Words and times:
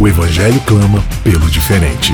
O 0.00 0.06
Evangelho 0.06 0.60
clama 0.60 1.02
pelo 1.24 1.50
diferente. 1.50 2.12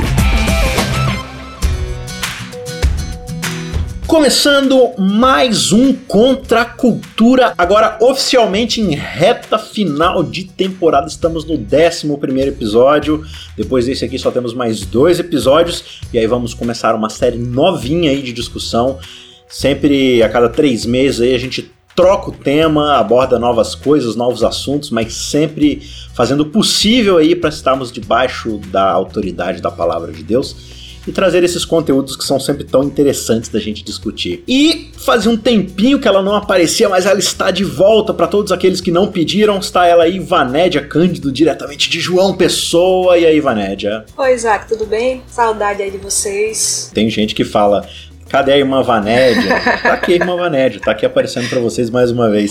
Começando 4.06 4.92
mais 4.98 5.70
um 5.70 5.92
Contra 5.92 6.62
a 6.62 6.64
Cultura, 6.64 7.52
agora 7.58 7.98
oficialmente 8.00 8.80
em 8.80 8.94
reta 8.94 9.58
final 9.58 10.22
de 10.22 10.44
temporada. 10.44 11.08
Estamos 11.08 11.44
no 11.44 11.56
11 11.56 12.48
episódio. 12.48 13.22
Depois 13.54 13.84
desse 13.84 14.02
aqui 14.02 14.18
só 14.18 14.30
temos 14.30 14.54
mais 14.54 14.80
dois 14.80 15.20
episódios. 15.20 16.00
E 16.10 16.18
aí 16.18 16.26
vamos 16.26 16.54
começar 16.54 16.94
uma 16.94 17.10
série 17.10 17.36
novinha 17.36 18.10
aí 18.10 18.22
de 18.22 18.32
discussão. 18.32 18.98
Sempre 19.46 20.22
a 20.22 20.28
cada 20.30 20.48
três 20.48 20.86
meses 20.86 21.20
aí 21.20 21.34
a 21.34 21.38
gente 21.38 21.70
troca 21.94 22.30
o 22.30 22.32
tema, 22.32 22.96
aborda 22.96 23.38
novas 23.38 23.74
coisas, 23.74 24.16
novos 24.16 24.42
assuntos, 24.42 24.90
mas 24.90 25.14
sempre 25.14 25.82
fazendo 26.14 26.40
o 26.40 26.46
possível 26.46 27.18
aí 27.18 27.36
para 27.36 27.50
estarmos 27.50 27.92
debaixo 27.92 28.58
da 28.68 28.90
autoridade 28.90 29.62
da 29.62 29.70
palavra 29.70 30.12
de 30.12 30.22
Deus 30.22 30.74
e 31.06 31.12
trazer 31.12 31.44
esses 31.44 31.64
conteúdos 31.64 32.16
que 32.16 32.24
são 32.24 32.40
sempre 32.40 32.64
tão 32.64 32.82
interessantes 32.82 33.50
da 33.50 33.60
gente 33.60 33.84
discutir. 33.84 34.42
E 34.48 34.90
fazia 34.96 35.30
um 35.30 35.36
tempinho 35.36 35.98
que 36.00 36.08
ela 36.08 36.22
não 36.22 36.34
aparecia, 36.34 36.88
mas 36.88 37.04
ela 37.06 37.18
está 37.18 37.50
de 37.50 37.62
volta 37.62 38.14
para 38.14 38.26
todos 38.26 38.50
aqueles 38.50 38.80
que 38.80 38.90
não 38.90 39.12
pediram. 39.12 39.58
Está 39.58 39.86
ela 39.86 40.04
aí, 40.04 40.18
Vanédia 40.18 40.80
Cândido, 40.86 41.30
diretamente 41.30 41.90
de 41.90 42.00
João 42.00 42.34
Pessoa. 42.34 43.18
E 43.18 43.26
aí, 43.26 43.38
Vanédia? 43.40 44.04
Oi, 44.16 44.32
Isaac, 44.34 44.66
tudo 44.66 44.86
bem? 44.86 45.22
Saudade 45.26 45.82
aí 45.82 45.90
de 45.90 45.98
vocês. 45.98 46.90
Tem 46.94 47.10
gente 47.10 47.34
que 47.34 47.44
fala, 47.44 47.86
Cadê 48.34 48.50
a 48.50 48.58
irmã 48.58 48.82
Vanédia? 48.82 49.60
Tá 49.80 49.92
aqui 49.92 50.14
a 50.14 50.16
irmã 50.16 50.36
Vanédia, 50.36 50.80
tá 50.80 50.90
aqui 50.90 51.06
aparecendo 51.06 51.48
para 51.48 51.60
vocês 51.60 51.88
mais 51.88 52.10
uma 52.10 52.28
vez. 52.28 52.50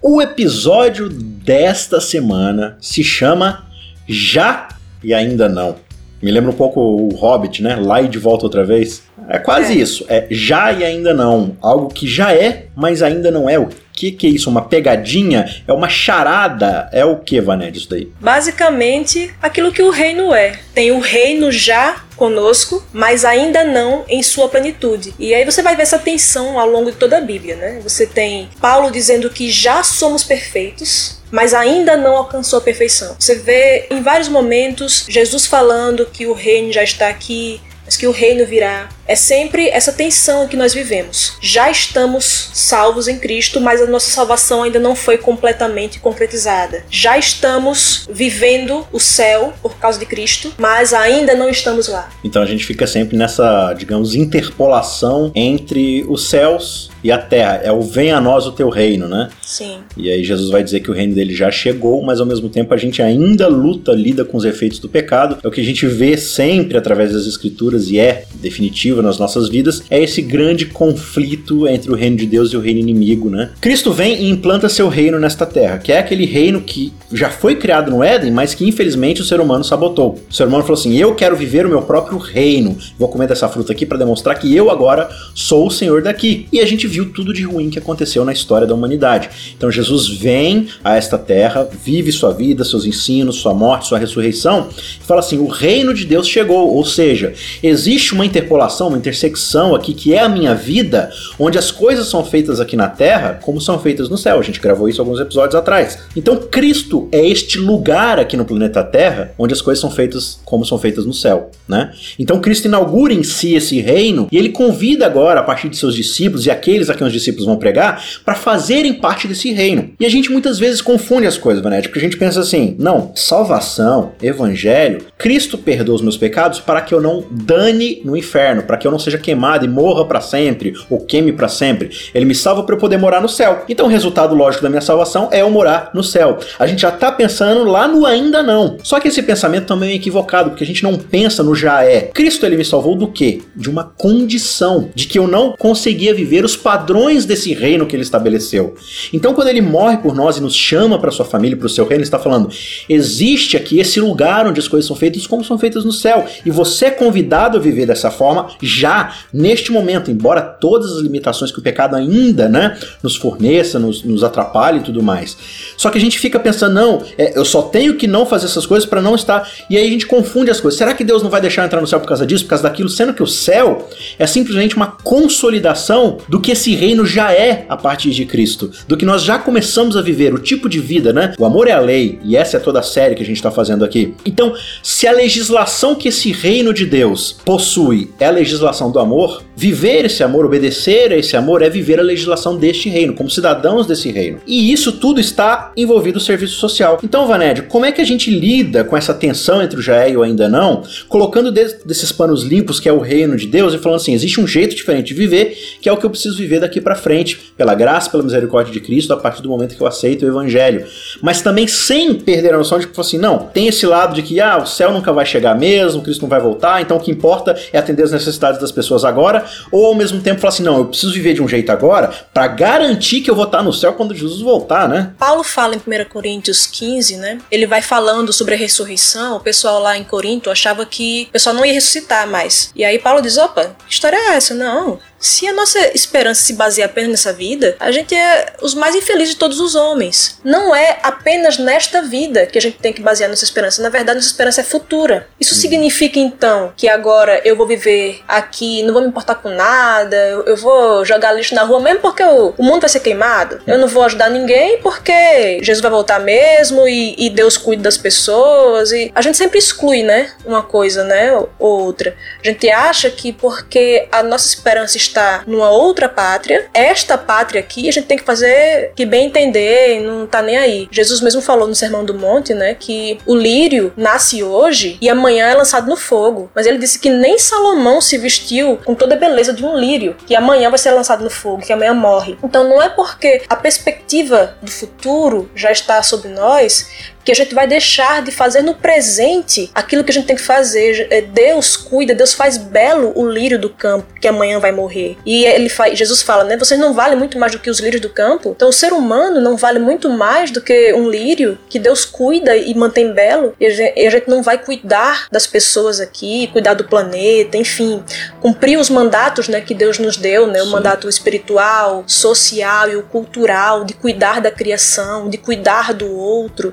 O 0.00 0.22
episódio 0.22 1.08
desta 1.08 2.00
semana 2.00 2.76
se 2.80 3.02
chama 3.02 3.66
Já 4.06 4.68
e 5.02 5.12
Ainda 5.12 5.48
Não. 5.48 5.74
Me 6.22 6.30
lembra 6.30 6.52
um 6.52 6.54
pouco 6.54 6.80
o 6.80 7.08
Hobbit, 7.16 7.64
né? 7.64 7.74
Lá 7.74 8.00
e 8.00 8.06
de 8.06 8.16
volta 8.16 8.46
outra 8.46 8.62
vez. 8.62 9.02
É 9.28 9.38
quase 9.38 9.72
é. 9.72 9.76
isso. 9.76 10.06
É 10.08 10.28
já 10.30 10.70
e 10.70 10.84
ainda 10.84 11.12
não. 11.12 11.56
Algo 11.60 11.88
que 11.88 12.06
já 12.06 12.32
é, 12.32 12.66
mas 12.76 13.02
ainda 13.02 13.28
não 13.28 13.50
é. 13.50 13.58
O 13.58 13.68
que, 13.92 14.12
que 14.12 14.26
é 14.26 14.30
isso? 14.30 14.50
Uma 14.50 14.62
pegadinha? 14.62 15.62
É 15.66 15.72
uma 15.72 15.88
charada? 15.88 16.88
É 16.92 17.04
o 17.04 17.16
que, 17.16 17.40
Vanédia, 17.40 17.78
isso 17.78 17.90
daí? 17.90 18.10
Basicamente, 18.20 19.32
aquilo 19.40 19.72
que 19.72 19.82
o 19.82 19.90
reino 19.90 20.34
é. 20.34 20.58
Tem 20.74 20.90
o 20.90 21.00
reino 21.00 21.52
já 21.52 22.02
conosco, 22.16 22.84
mas 22.92 23.24
ainda 23.24 23.64
não 23.64 24.04
em 24.08 24.22
sua 24.22 24.48
plenitude. 24.48 25.14
E 25.18 25.34
aí 25.34 25.44
você 25.44 25.62
vai 25.62 25.76
ver 25.76 25.82
essa 25.82 25.98
tensão 25.98 26.58
ao 26.58 26.68
longo 26.68 26.90
de 26.90 26.96
toda 26.96 27.18
a 27.18 27.20
Bíblia, 27.20 27.56
né? 27.56 27.80
Você 27.82 28.06
tem 28.06 28.48
Paulo 28.60 28.90
dizendo 28.90 29.28
que 29.28 29.50
já 29.50 29.82
somos 29.82 30.22
perfeitos, 30.22 31.20
mas 31.30 31.52
ainda 31.54 31.96
não 31.96 32.16
alcançou 32.16 32.58
a 32.58 32.62
perfeição. 32.62 33.16
Você 33.18 33.36
vê 33.36 33.86
em 33.90 34.02
vários 34.02 34.28
momentos 34.28 35.04
Jesus 35.08 35.46
falando 35.46 36.06
que 36.06 36.26
o 36.26 36.32
reino 36.32 36.72
já 36.72 36.84
está 36.84 37.08
aqui, 37.08 37.60
mas 37.92 37.96
que 37.96 38.06
o 38.06 38.10
reino 38.10 38.46
virá. 38.46 38.88
É 39.06 39.14
sempre 39.14 39.68
essa 39.68 39.92
tensão 39.92 40.48
que 40.48 40.56
nós 40.56 40.72
vivemos. 40.72 41.36
Já 41.40 41.70
estamos 41.70 42.50
salvos 42.54 43.08
em 43.08 43.18
Cristo, 43.18 43.60
mas 43.60 43.82
a 43.82 43.86
nossa 43.86 44.10
salvação 44.10 44.62
ainda 44.62 44.78
não 44.78 44.94
foi 44.94 45.18
completamente 45.18 45.98
concretizada. 45.98 46.84
Já 46.88 47.18
estamos 47.18 48.06
vivendo 48.10 48.86
o 48.92 48.98
céu 49.00 49.52
por 49.60 49.76
causa 49.76 49.98
de 49.98 50.06
Cristo, 50.06 50.54
mas 50.56 50.94
ainda 50.94 51.34
não 51.34 51.50
estamos 51.50 51.88
lá. 51.88 52.08
Então 52.24 52.40
a 52.40 52.46
gente 52.46 52.64
fica 52.64 52.86
sempre 52.86 53.16
nessa, 53.16 53.74
digamos, 53.74 54.14
interpolação 54.14 55.30
entre 55.34 56.06
os 56.08 56.30
céus 56.30 56.91
e 57.02 57.10
a 57.10 57.18
terra. 57.18 57.60
É 57.62 57.72
o 57.72 57.82
vem 57.82 58.12
a 58.12 58.20
nós 58.20 58.46
o 58.46 58.52
teu 58.52 58.68
reino, 58.68 59.08
né? 59.08 59.28
Sim. 59.42 59.78
E 59.96 60.10
aí 60.10 60.22
Jesus 60.24 60.50
vai 60.50 60.62
dizer 60.62 60.80
que 60.80 60.90
o 60.90 60.94
reino 60.94 61.14
dele 61.14 61.34
já 61.34 61.50
chegou, 61.50 62.02
mas 62.02 62.20
ao 62.20 62.26
mesmo 62.26 62.48
tempo 62.48 62.72
a 62.72 62.76
gente 62.76 63.02
ainda 63.02 63.48
luta, 63.48 63.92
lida 63.92 64.24
com 64.24 64.36
os 64.36 64.44
efeitos 64.44 64.78
do 64.78 64.88
pecado. 64.88 65.38
É 65.42 65.48
o 65.48 65.50
que 65.50 65.60
a 65.60 65.64
gente 65.64 65.86
vê 65.86 66.16
sempre 66.16 66.78
através 66.78 67.12
das 67.12 67.26
escrituras 67.26 67.90
e 67.90 67.98
é 67.98 68.24
definitivo 68.34 69.02
nas 69.02 69.18
nossas 69.18 69.48
vidas, 69.48 69.82
é 69.90 70.02
esse 70.02 70.22
grande 70.22 70.66
conflito 70.66 71.66
entre 71.68 71.90
o 71.90 71.94
reino 71.94 72.16
de 72.16 72.26
Deus 72.26 72.52
e 72.52 72.56
o 72.56 72.60
reino 72.60 72.80
inimigo, 72.80 73.28
né? 73.28 73.50
Cristo 73.60 73.92
vem 73.92 74.22
e 74.22 74.30
implanta 74.30 74.68
seu 74.68 74.88
reino 74.88 75.18
nesta 75.18 75.46
terra, 75.46 75.78
que 75.78 75.92
é 75.92 75.98
aquele 75.98 76.24
reino 76.24 76.60
que 76.60 76.92
já 77.12 77.30
foi 77.30 77.56
criado 77.56 77.90
no 77.90 78.02
Éden, 78.02 78.30
mas 78.30 78.54
que 78.54 78.66
infelizmente 78.66 79.20
o 79.20 79.24
ser 79.24 79.40
humano 79.40 79.64
sabotou. 79.64 80.18
O 80.30 80.34
ser 80.34 80.46
humano 80.46 80.64
falou 80.64 80.78
assim: 80.78 80.96
"Eu 80.96 81.14
quero 81.14 81.36
viver 81.36 81.66
o 81.66 81.68
meu 81.68 81.82
próprio 81.82 82.18
reino. 82.18 82.76
Vou 82.98 83.08
comer 83.08 83.28
dessa 83.28 83.48
fruta 83.48 83.72
aqui 83.72 83.84
para 83.84 83.98
demonstrar 83.98 84.38
que 84.38 84.54
eu 84.54 84.70
agora 84.70 85.08
sou 85.34 85.66
o 85.66 85.70
senhor 85.70 86.02
daqui". 86.02 86.46
E 86.52 86.60
a 86.60 86.66
gente 86.66 86.86
viu 86.92 87.10
tudo 87.10 87.32
de 87.32 87.42
ruim 87.42 87.70
que 87.70 87.78
aconteceu 87.78 88.24
na 88.24 88.32
história 88.32 88.66
da 88.66 88.74
humanidade. 88.74 89.54
Então 89.56 89.70
Jesus 89.70 90.08
vem 90.08 90.68
a 90.84 90.96
esta 90.96 91.16
terra, 91.16 91.66
vive 91.84 92.12
sua 92.12 92.32
vida, 92.32 92.64
seus 92.64 92.84
ensinos, 92.84 93.36
sua 93.36 93.54
morte, 93.54 93.88
sua 93.88 93.98
ressurreição, 93.98 94.68
e 95.00 95.04
fala 95.04 95.20
assim: 95.20 95.38
"O 95.38 95.46
reino 95.46 95.94
de 95.94 96.04
Deus 96.04 96.28
chegou", 96.28 96.74
ou 96.74 96.84
seja, 96.84 97.32
existe 97.62 98.12
uma 98.12 98.26
interpolação, 98.26 98.88
uma 98.88 98.98
intersecção 98.98 99.74
aqui 99.74 99.94
que 99.94 100.14
é 100.14 100.20
a 100.20 100.28
minha 100.28 100.54
vida, 100.54 101.10
onde 101.38 101.58
as 101.58 101.70
coisas 101.70 102.06
são 102.08 102.24
feitas 102.24 102.60
aqui 102.60 102.76
na 102.76 102.88
terra 102.88 103.40
como 103.42 103.60
são 103.60 103.78
feitas 103.78 104.08
no 104.08 104.18
céu. 104.18 104.38
A 104.38 104.42
gente 104.42 104.60
gravou 104.60 104.88
isso 104.88 105.00
alguns 105.00 105.18
episódios 105.18 105.54
atrás. 105.54 105.98
Então 106.14 106.36
Cristo 106.36 107.08
é 107.10 107.26
este 107.26 107.58
lugar 107.58 108.18
aqui 108.18 108.36
no 108.36 108.44
planeta 108.44 108.82
Terra 108.84 109.32
onde 109.38 109.54
as 109.54 109.62
coisas 109.62 109.80
são 109.80 109.90
feitas 109.90 110.40
como 110.44 110.64
são 110.64 110.78
feitas 110.78 111.06
no 111.06 111.14
céu, 111.14 111.50
né? 111.66 111.92
Então 112.18 112.40
Cristo 112.40 112.66
inaugura 112.66 113.12
em 113.12 113.22
si 113.22 113.54
esse 113.54 113.80
reino 113.80 114.28
e 114.30 114.36
ele 114.36 114.50
convida 114.50 115.06
agora 115.06 115.40
a 115.40 115.42
partir 115.42 115.68
de 115.68 115.76
seus 115.76 115.94
discípulos 115.94 116.46
e 116.46 116.50
aqueles 116.50 116.81
a 116.90 116.94
quem 116.94 117.06
os 117.06 117.12
discípulos 117.12 117.46
vão 117.46 117.56
pregar 117.56 118.02
para 118.24 118.34
fazerem 118.34 118.94
parte 118.94 119.28
desse 119.28 119.52
reino. 119.52 119.90
E 119.98 120.06
a 120.06 120.08
gente 120.08 120.30
muitas 120.30 120.58
vezes 120.58 120.80
confunde 120.80 121.26
as 121.26 121.36
coisas, 121.36 121.62
Vanessa, 121.62 121.82
porque 121.82 121.98
a 121.98 122.02
gente 122.02 122.16
pensa 122.16 122.40
assim: 122.40 122.76
não, 122.78 123.12
salvação, 123.14 124.12
evangelho, 124.22 125.04
Cristo 125.18 125.56
perdoa 125.58 125.96
os 125.96 126.02
meus 126.02 126.16
pecados 126.16 126.60
para 126.60 126.80
que 126.80 126.94
eu 126.94 127.00
não 127.00 127.24
dane 127.30 128.00
no 128.04 128.16
inferno, 128.16 128.62
para 128.62 128.76
que 128.76 128.86
eu 128.86 128.90
não 128.90 128.98
seja 128.98 129.18
queimado 129.18 129.64
e 129.64 129.68
morra 129.68 130.04
para 130.04 130.20
sempre, 130.20 130.74
ou 130.90 131.00
queime 131.00 131.32
para 131.32 131.48
sempre. 131.48 131.90
Ele 132.14 132.24
me 132.24 132.34
salva 132.34 132.62
para 132.62 132.74
eu 132.74 132.78
poder 132.78 132.96
morar 132.96 133.20
no 133.20 133.28
céu. 133.28 133.64
Então 133.68 133.86
o 133.86 133.88
resultado 133.88 134.34
lógico 134.34 134.62
da 134.62 134.68
minha 134.68 134.80
salvação 134.80 135.28
é 135.30 135.42
eu 135.42 135.50
morar 135.50 135.90
no 135.94 136.02
céu. 136.02 136.38
A 136.58 136.66
gente 136.66 136.82
já 136.82 136.90
tá 136.90 137.10
pensando 137.10 137.64
lá 137.64 137.86
no 137.88 138.06
ainda 138.06 138.42
não. 138.42 138.78
Só 138.82 138.98
que 139.00 139.08
esse 139.08 139.22
pensamento 139.22 139.66
também 139.66 139.92
é 139.92 139.94
equivocado, 139.94 140.50
porque 140.50 140.64
a 140.64 140.66
gente 140.66 140.82
não 140.82 140.96
pensa 140.96 141.42
no 141.42 141.54
já 141.54 141.84
é. 141.84 142.02
Cristo 142.12 142.44
ele 142.46 142.56
me 142.56 142.64
salvou 142.64 142.96
do 142.96 143.08
quê? 143.08 143.40
De 143.54 143.70
uma 143.70 143.84
condição, 143.84 144.90
de 144.94 145.06
que 145.06 145.18
eu 145.18 145.26
não 145.26 145.52
conseguia 145.52 146.14
viver 146.14 146.44
os 146.44 146.56
padrões 146.72 147.26
desse 147.26 147.52
reino 147.52 147.84
que 147.86 147.94
ele 147.94 148.02
estabeleceu. 148.02 148.74
Então 149.12 149.34
quando 149.34 149.48
ele 149.48 149.60
morre 149.60 149.98
por 149.98 150.14
nós 150.14 150.38
e 150.38 150.40
nos 150.40 150.54
chama 150.54 150.98
para 150.98 151.10
sua 151.10 151.26
família, 151.26 151.54
para 151.54 151.66
o 151.66 151.68
seu 151.68 151.84
reino, 151.84 151.96
ele 151.96 152.04
está 152.04 152.18
falando: 152.18 152.48
existe 152.88 153.58
aqui 153.58 153.78
esse 153.78 154.00
lugar 154.00 154.46
onde 154.46 154.58
as 154.58 154.66
coisas 154.66 154.86
são 154.86 154.96
feitas 154.96 155.26
como 155.26 155.44
são 155.44 155.58
feitas 155.58 155.84
no 155.84 155.92
céu, 155.92 156.24
e 156.46 156.50
você 156.50 156.86
é 156.86 156.90
convidado 156.90 157.58
a 157.58 157.60
viver 157.60 157.84
dessa 157.84 158.10
forma 158.10 158.48
já 158.62 159.14
neste 159.32 159.70
momento, 159.70 160.10
embora 160.10 160.40
todas 160.40 160.92
as 160.92 161.02
limitações 161.02 161.52
que 161.52 161.58
o 161.58 161.62
pecado 161.62 161.94
ainda, 161.94 162.48
né, 162.48 162.78
nos 163.02 163.16
forneça, 163.16 163.78
nos, 163.78 164.02
nos 164.02 164.24
atrapalhe 164.24 164.78
e 164.78 164.82
tudo 164.82 165.02
mais. 165.02 165.36
Só 165.76 165.90
que 165.90 165.98
a 165.98 166.00
gente 166.00 166.18
fica 166.18 166.40
pensando, 166.40 166.74
não, 166.74 167.02
é, 167.18 167.38
eu 167.38 167.44
só 167.44 167.62
tenho 167.62 167.96
que 167.96 168.06
não 168.06 168.24
fazer 168.24 168.46
essas 168.46 168.64
coisas 168.64 168.88
para 168.88 169.02
não 169.02 169.14
estar. 169.14 169.46
E 169.68 169.76
aí 169.76 169.86
a 169.86 169.90
gente 169.90 170.06
confunde 170.06 170.50
as 170.50 170.60
coisas. 170.60 170.78
Será 170.78 170.94
que 170.94 171.04
Deus 171.04 171.22
não 171.22 171.30
vai 171.30 171.40
deixar 171.40 171.62
eu 171.62 171.66
entrar 171.66 171.80
no 171.80 171.86
céu 171.86 172.00
por 172.00 172.08
causa 172.08 172.26
disso, 172.26 172.44
por 172.44 172.50
causa 172.50 172.62
daquilo? 172.62 172.88
Sendo 172.88 173.12
que 173.12 173.22
o 173.22 173.26
céu 173.26 173.88
é 174.18 174.26
simplesmente 174.26 174.76
uma 174.76 174.86
consolidação 174.86 176.18
do 176.28 176.40
que 176.40 176.54
esse 176.62 176.76
reino 176.76 177.04
já 177.04 177.32
é 177.32 177.66
a 177.68 177.76
partir 177.76 178.10
de 178.10 178.24
Cristo, 178.24 178.70
do 178.86 178.96
que 178.96 179.04
nós 179.04 179.22
já 179.22 179.36
começamos 179.36 179.96
a 179.96 180.02
viver, 180.02 180.32
o 180.32 180.38
tipo 180.38 180.68
de 180.68 180.78
vida, 180.78 181.12
né? 181.12 181.34
O 181.36 181.44
amor 181.44 181.66
é 181.66 181.72
a 181.72 181.80
lei, 181.80 182.20
e 182.24 182.36
essa 182.36 182.56
é 182.56 182.60
toda 182.60 182.78
a 182.78 182.84
série 182.84 183.16
que 183.16 183.22
a 183.22 183.26
gente 183.26 183.36
está 183.36 183.50
fazendo 183.50 183.84
aqui. 183.84 184.14
Então, 184.24 184.54
se 184.80 185.08
a 185.08 185.12
legislação 185.12 185.96
que 185.96 186.08
esse 186.08 186.30
reino 186.30 186.72
de 186.72 186.86
Deus 186.86 187.36
possui 187.44 188.10
é 188.20 188.26
a 188.26 188.30
legislação 188.30 188.92
do 188.92 189.00
amor, 189.00 189.42
viver 189.56 190.04
esse 190.04 190.22
amor, 190.22 190.46
obedecer 190.46 191.12
a 191.12 191.16
esse 191.16 191.36
amor, 191.36 191.62
é 191.62 191.68
viver 191.68 191.98
a 191.98 192.02
legislação 192.02 192.56
deste 192.56 192.88
reino, 192.88 193.14
como 193.14 193.28
cidadãos 193.28 193.86
desse 193.86 194.12
reino. 194.12 194.38
E 194.46 194.72
isso 194.72 194.92
tudo 194.92 195.20
está 195.20 195.72
envolvido 195.76 196.14
no 196.14 196.20
serviço 196.20 196.54
social. 196.60 197.00
Então, 197.02 197.26
Vanédio, 197.26 197.64
como 197.64 197.86
é 197.86 197.90
que 197.90 198.00
a 198.00 198.04
gente 198.04 198.30
lida 198.30 198.84
com 198.84 198.96
essa 198.96 199.12
tensão 199.12 199.60
entre 199.60 199.80
o 199.80 199.82
já 199.82 199.96
é 199.96 200.10
e 200.10 200.16
o 200.16 200.22
ainda 200.22 200.48
não, 200.48 200.84
colocando 201.08 201.50
desses 201.50 202.12
panos 202.12 202.44
limpos 202.44 202.78
que 202.78 202.88
é 202.88 202.92
o 202.92 203.00
reino 203.00 203.36
de 203.36 203.48
Deus 203.48 203.74
e 203.74 203.78
falando 203.78 204.00
assim, 204.00 204.14
existe 204.14 204.40
um 204.40 204.46
jeito 204.46 204.76
diferente 204.76 205.08
de 205.08 205.14
viver, 205.14 205.56
que 205.80 205.88
é 205.88 205.92
o 205.92 205.96
que 205.96 206.06
eu 206.06 206.10
preciso 206.10 206.36
viver 206.36 206.51
viver 206.52 206.60
daqui 206.60 206.80
para 206.80 206.94
frente, 206.94 207.54
pela 207.56 207.74
graça, 207.74 208.10
pela 208.10 208.22
misericórdia 208.22 208.72
de 208.72 208.80
Cristo, 208.80 209.12
a 209.12 209.16
partir 209.16 209.40
do 209.42 209.48
momento 209.48 209.74
que 209.74 209.82
eu 209.82 209.86
aceito 209.86 210.24
o 210.24 210.28
evangelho. 210.28 210.86
Mas 211.22 211.40
também 211.40 211.66
sem 211.66 212.14
perder 212.14 212.54
a 212.54 212.58
noção 212.58 212.78
de 212.78 212.86
que, 212.86 213.00
assim, 213.00 213.18
não, 213.18 213.38
tem 213.38 213.68
esse 213.68 213.86
lado 213.86 214.14
de 214.14 214.22
que, 214.22 214.40
ah, 214.40 214.58
o 214.58 214.66
céu 214.66 214.92
nunca 214.92 215.12
vai 215.12 215.24
chegar 215.24 215.54
mesmo, 215.54 216.02
Cristo 216.02 216.22
não 216.22 216.28
vai 216.28 216.40
voltar, 216.40 216.82
então 216.82 216.96
o 216.96 217.00
que 217.00 217.10
importa 217.10 217.56
é 217.72 217.78
atender 217.78 218.02
as 218.02 218.12
necessidades 218.12 218.60
das 218.60 218.70
pessoas 218.70 219.04
agora, 219.04 219.44
ou 219.70 219.86
ao 219.86 219.94
mesmo 219.94 220.20
tempo 220.20 220.40
falar 220.40 220.52
assim, 220.52 220.62
não, 220.62 220.78
eu 220.78 220.84
preciso 220.86 221.12
viver 221.12 221.34
de 221.34 221.42
um 221.42 221.48
jeito 221.48 221.70
agora 221.70 222.12
para 222.32 222.46
garantir 222.48 223.22
que 223.22 223.30
eu 223.30 223.34
vou 223.34 223.44
estar 223.44 223.62
no 223.62 223.72
céu 223.72 223.94
quando 223.94 224.14
Jesus 224.14 224.40
voltar, 224.40 224.88
né? 224.88 225.12
Paulo 225.18 225.42
fala 225.42 225.74
em 225.74 225.78
1 225.78 226.08
Coríntios 226.10 226.66
15, 226.66 227.16
né? 227.16 227.38
Ele 227.50 227.66
vai 227.66 227.80
falando 227.80 228.32
sobre 228.32 228.54
a 228.54 228.56
ressurreição, 228.56 229.36
o 229.36 229.40
pessoal 229.40 229.80
lá 229.80 229.96
em 229.96 230.04
Corinto 230.04 230.50
achava 230.50 230.84
que 230.84 231.26
o 231.30 231.32
pessoal 231.32 231.54
não 231.54 231.64
ia 231.64 231.72
ressuscitar 231.72 232.28
mais. 232.28 232.70
E 232.74 232.84
aí 232.84 232.98
Paulo 232.98 233.22
diz, 233.22 233.38
opa, 233.38 233.74
que 233.86 233.94
história 233.94 234.16
é 234.16 234.34
essa? 234.34 234.54
Não, 234.54 234.98
se 235.22 235.46
a 235.46 235.52
nossa 235.52 235.78
esperança 235.94 236.42
se 236.42 236.52
baseia 236.54 236.86
apenas 236.86 237.10
nessa 237.10 237.32
vida, 237.32 237.76
a 237.78 237.92
gente 237.92 238.12
é 238.12 238.54
os 238.60 238.74
mais 238.74 238.96
infelizes 238.96 239.34
de 239.34 239.36
todos 239.36 239.60
os 239.60 239.76
homens. 239.76 240.40
Não 240.42 240.74
é 240.74 240.98
apenas 241.00 241.58
nesta 241.58 242.02
vida 242.02 242.44
que 242.44 242.58
a 242.58 242.60
gente 242.60 242.78
tem 242.78 242.92
que 242.92 243.00
basear 243.00 243.30
nossa 243.30 243.44
esperança. 243.44 243.80
Na 243.80 243.88
verdade, 243.88 244.16
nossa 244.16 244.26
esperança 244.26 244.62
é 244.62 244.64
futura. 244.64 245.28
Isso 245.38 245.54
significa 245.54 246.18
então 246.18 246.72
que 246.76 246.88
agora 246.88 247.40
eu 247.44 247.54
vou 247.54 247.68
viver 247.68 248.20
aqui, 248.26 248.82
não 248.82 248.92
vou 248.92 249.00
me 249.00 249.08
importar 249.08 249.36
com 249.36 249.48
nada, 249.48 250.16
eu 250.44 250.56
vou 250.56 251.04
jogar 251.04 251.30
lixo 251.30 251.54
na 251.54 251.62
rua 251.62 251.78
mesmo 251.78 252.00
porque 252.00 252.24
o, 252.24 252.54
mundo 252.58 252.80
vai 252.80 252.90
ser 252.90 253.00
queimado. 253.00 253.62
Eu 253.64 253.78
não 253.78 253.86
vou 253.86 254.02
ajudar 254.02 254.28
ninguém 254.28 254.78
porque 254.82 255.60
Jesus 255.62 255.80
vai 255.80 255.90
voltar 255.90 256.18
mesmo 256.18 256.88
e, 256.88 257.14
e 257.16 257.30
Deus 257.30 257.56
cuida 257.56 257.84
das 257.84 257.96
pessoas. 257.96 258.90
E 258.90 259.12
a 259.14 259.22
gente 259.22 259.38
sempre 259.38 259.60
exclui, 259.60 260.02
né? 260.02 260.32
Uma 260.44 260.64
coisa, 260.64 261.04
né? 261.04 261.32
Ou 261.32 261.48
outra. 261.60 262.16
A 262.42 262.48
gente 262.48 262.68
acha 262.68 263.08
que 263.08 263.32
porque 263.32 264.08
a 264.10 264.20
nossa 264.24 264.48
esperança 264.48 264.96
está 264.96 265.11
está 265.12 265.42
numa 265.46 265.70
outra 265.70 266.08
pátria. 266.08 266.66
Esta 266.74 267.16
pátria 267.16 267.60
aqui 267.60 267.88
a 267.88 267.92
gente 267.92 268.06
tem 268.06 268.18
que 268.18 268.24
fazer 268.24 268.92
que 268.96 269.06
bem 269.06 269.26
entender, 269.26 270.00
não 270.00 270.26
tá 270.26 270.42
nem 270.42 270.56
aí. 270.56 270.88
Jesus 270.90 271.20
mesmo 271.20 271.40
falou 271.40 271.68
no 271.68 271.74
Sermão 271.74 272.04
do 272.04 272.14
Monte, 272.14 272.54
né, 272.54 272.74
que 272.74 273.18
o 273.26 273.34
lírio 273.34 273.92
nasce 273.96 274.42
hoje 274.42 274.98
e 275.00 275.08
amanhã 275.08 275.46
é 275.46 275.54
lançado 275.54 275.88
no 275.88 275.96
fogo. 275.96 276.50
Mas 276.54 276.66
ele 276.66 276.78
disse 276.78 276.98
que 276.98 277.10
nem 277.10 277.38
Salomão 277.38 278.00
se 278.00 278.18
vestiu 278.18 278.78
com 278.84 278.94
toda 278.94 279.14
a 279.14 279.18
beleza 279.18 279.52
de 279.52 279.64
um 279.64 279.76
lírio, 279.76 280.16
que 280.26 280.34
amanhã 280.34 280.68
vai 280.70 280.78
ser 280.78 280.90
lançado 280.90 281.22
no 281.22 281.30
fogo, 281.30 281.62
que 281.62 281.72
amanhã 281.72 281.94
morre. 281.94 282.36
Então 282.42 282.64
não 282.64 282.82
é 282.82 282.88
porque 282.88 283.42
a 283.48 283.56
perspectiva 283.56 284.56
do 284.62 284.70
futuro 284.70 285.50
já 285.54 285.70
está 285.70 286.02
sobre 286.02 286.28
nós 286.28 287.11
que 287.24 287.32
a 287.32 287.34
gente 287.34 287.54
vai 287.54 287.66
deixar 287.66 288.22
de 288.22 288.30
fazer 288.30 288.62
no 288.62 288.74
presente 288.74 289.70
aquilo 289.74 290.04
que 290.04 290.10
a 290.10 290.14
gente 290.14 290.26
tem 290.26 290.36
que 290.36 290.42
fazer. 290.42 291.06
É, 291.10 291.20
Deus 291.20 291.76
cuida, 291.76 292.14
Deus 292.14 292.32
faz 292.32 292.56
belo 292.56 293.12
o 293.14 293.28
lírio 293.28 293.58
do 293.58 293.70
campo 293.70 294.06
que 294.20 294.28
amanhã 294.28 294.58
vai 294.58 294.72
morrer. 294.72 295.16
E 295.24 295.44
ele 295.44 295.68
faz, 295.68 295.98
Jesus 295.98 296.22
fala, 296.22 296.44
né? 296.44 296.56
Vocês 296.56 296.78
não 296.78 296.92
valem 296.92 297.18
muito 297.18 297.38
mais 297.38 297.52
do 297.52 297.58
que 297.58 297.70
os 297.70 297.80
lírios 297.80 298.00
do 298.00 298.08
campo. 298.08 298.52
Então 298.56 298.68
o 298.68 298.72
ser 298.72 298.92
humano 298.92 299.40
não 299.40 299.56
vale 299.56 299.78
muito 299.78 300.08
mais 300.08 300.50
do 300.50 300.60
que 300.60 300.92
um 300.94 301.08
lírio 301.08 301.58
que 301.68 301.78
Deus 301.78 302.04
cuida 302.04 302.56
e 302.56 302.74
mantém 302.74 303.12
belo. 303.12 303.54
E 303.58 303.66
a 303.66 303.70
gente, 303.70 303.98
e 303.98 304.06
a 304.06 304.10
gente 304.10 304.28
não 304.28 304.42
vai 304.42 304.58
cuidar 304.58 305.26
das 305.30 305.46
pessoas 305.46 306.00
aqui, 306.00 306.48
cuidar 306.52 306.74
do 306.74 306.84
planeta, 306.84 307.56
enfim, 307.56 308.02
cumprir 308.40 308.78
os 308.78 308.90
mandatos, 308.90 309.48
né, 309.48 309.60
que 309.60 309.74
Deus 309.74 309.98
nos 309.98 310.16
deu, 310.16 310.46
né? 310.46 310.62
O 310.62 310.66
Sim. 310.66 310.70
mandato 310.70 311.08
espiritual, 311.08 312.04
social 312.06 312.88
e 312.90 312.96
o 312.96 313.02
cultural 313.02 313.84
de 313.84 313.94
cuidar 313.94 314.40
da 314.40 314.50
criação, 314.50 315.28
de 315.28 315.38
cuidar 315.38 315.92
do 315.92 316.10
outro 316.10 316.72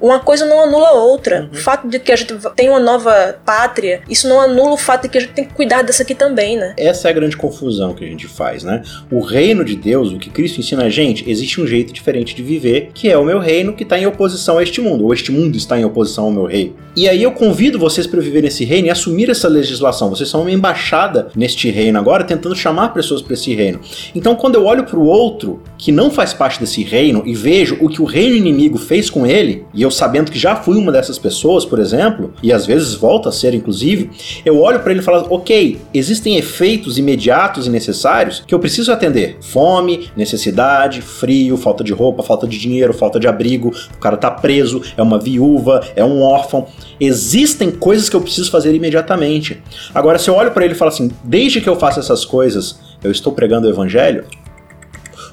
uma 0.00 0.18
coisa 0.20 0.46
não 0.46 0.60
anula 0.62 0.88
a 0.88 0.94
outra. 0.94 1.42
Uhum. 1.42 1.48
O 1.52 1.56
fato 1.56 1.88
de 1.88 1.98
que 1.98 2.10
a 2.10 2.16
gente 2.16 2.34
tem 2.56 2.68
uma 2.68 2.80
nova 2.80 3.38
pátria, 3.44 4.02
isso 4.08 4.28
não 4.28 4.40
anula 4.40 4.72
o 4.72 4.76
fato 4.76 5.02
de 5.02 5.08
que 5.08 5.18
a 5.18 5.20
gente 5.20 5.32
tem 5.32 5.44
que 5.44 5.54
cuidar 5.54 5.82
dessa 5.82 6.02
aqui 6.02 6.14
também, 6.14 6.56
né? 6.56 6.74
Essa 6.76 7.08
é 7.08 7.10
a 7.10 7.14
grande 7.14 7.36
confusão 7.36 7.94
que 7.94 8.04
a 8.04 8.08
gente 8.08 8.26
faz, 8.26 8.64
né? 8.64 8.82
O 9.10 9.20
reino 9.20 9.64
de 9.64 9.76
Deus, 9.76 10.12
o 10.12 10.18
que 10.18 10.30
Cristo 10.30 10.60
ensina 10.60 10.84
a 10.84 10.90
gente, 10.90 11.28
existe 11.28 11.60
um 11.60 11.66
jeito 11.66 11.92
diferente 11.92 12.34
de 12.34 12.42
viver, 12.42 12.90
que 12.94 13.10
é 13.10 13.18
o 13.18 13.24
meu 13.24 13.38
reino 13.38 13.74
que 13.74 13.82
está 13.82 13.98
em 13.98 14.06
oposição 14.06 14.58
a 14.58 14.62
este 14.62 14.80
mundo, 14.80 15.04
ou 15.04 15.12
este 15.12 15.30
mundo 15.30 15.56
está 15.56 15.78
em 15.78 15.84
oposição 15.84 16.24
ao 16.24 16.30
meu 16.30 16.44
reino. 16.44 16.76
E 16.96 17.08
aí 17.08 17.22
eu 17.22 17.30
convido 17.32 17.78
vocês 17.78 18.06
para 18.06 18.20
viver 18.20 18.42
nesse 18.42 18.64
reino 18.64 18.88
e 18.88 18.90
assumir 18.90 19.30
essa 19.30 19.48
legislação. 19.48 20.10
Vocês 20.10 20.28
são 20.28 20.42
uma 20.42 20.50
embaixada 20.50 21.28
neste 21.36 21.70
reino 21.70 21.98
agora, 21.98 22.24
tentando 22.24 22.56
chamar 22.56 22.88
pessoas 22.88 23.22
para 23.22 23.34
esse 23.34 23.54
reino. 23.54 23.80
Então, 24.14 24.34
quando 24.34 24.56
eu 24.56 24.64
olho 24.64 24.84
para 24.84 24.98
o 24.98 25.06
outro 25.06 25.62
que 25.78 25.92
não 25.92 26.10
faz 26.10 26.32
parte 26.32 26.58
desse 26.58 26.82
reino 26.82 27.22
e 27.24 27.34
vejo 27.34 27.78
o 27.80 27.88
que 27.88 28.02
o 28.02 28.04
reino 28.04 28.34
inimigo 28.34 28.76
fez 28.76 29.08
com 29.08 29.24
ele, 29.24 29.64
e 29.72 29.82
eu 29.82 29.89
eu 29.90 29.92
sabendo 29.92 30.30
que 30.30 30.38
já 30.38 30.54
fui 30.54 30.76
uma 30.76 30.92
dessas 30.92 31.18
pessoas, 31.18 31.64
por 31.64 31.80
exemplo, 31.80 32.32
e 32.42 32.52
às 32.52 32.64
vezes 32.64 32.94
volta 32.94 33.28
a 33.28 33.32
ser 33.32 33.52
inclusive, 33.54 34.10
eu 34.44 34.60
olho 34.60 34.80
para 34.80 34.92
ele 34.92 35.00
e 35.00 35.02
falo: 35.02 35.26
ok, 35.28 35.78
existem 35.92 36.36
efeitos 36.36 36.96
imediatos 36.96 37.66
e 37.66 37.70
necessários 37.70 38.42
que 38.46 38.54
eu 38.54 38.60
preciso 38.60 38.92
atender: 38.92 39.38
fome, 39.40 40.08
necessidade, 40.16 41.02
frio, 41.02 41.56
falta 41.56 41.82
de 41.82 41.92
roupa, 41.92 42.22
falta 42.22 42.46
de 42.46 42.58
dinheiro, 42.58 42.94
falta 42.94 43.18
de 43.18 43.26
abrigo, 43.26 43.72
o 43.94 43.98
cara 43.98 44.16
tá 44.16 44.30
preso, 44.30 44.80
é 44.96 45.02
uma 45.02 45.18
viúva, 45.18 45.80
é 45.96 46.04
um 46.04 46.22
órfão. 46.22 46.66
Existem 47.00 47.70
coisas 47.70 48.08
que 48.08 48.14
eu 48.14 48.20
preciso 48.20 48.50
fazer 48.50 48.74
imediatamente. 48.74 49.60
Agora, 49.92 50.18
se 50.18 50.30
eu 50.30 50.34
olho 50.34 50.52
para 50.52 50.64
ele 50.64 50.74
e 50.74 50.76
falo 50.76 50.90
assim: 50.90 51.10
desde 51.24 51.60
que 51.60 51.68
eu 51.68 51.76
faça 51.76 51.98
essas 51.98 52.24
coisas, 52.24 52.78
eu 53.02 53.10
estou 53.10 53.32
pregando 53.32 53.66
o 53.66 53.70
evangelho, 53.70 54.24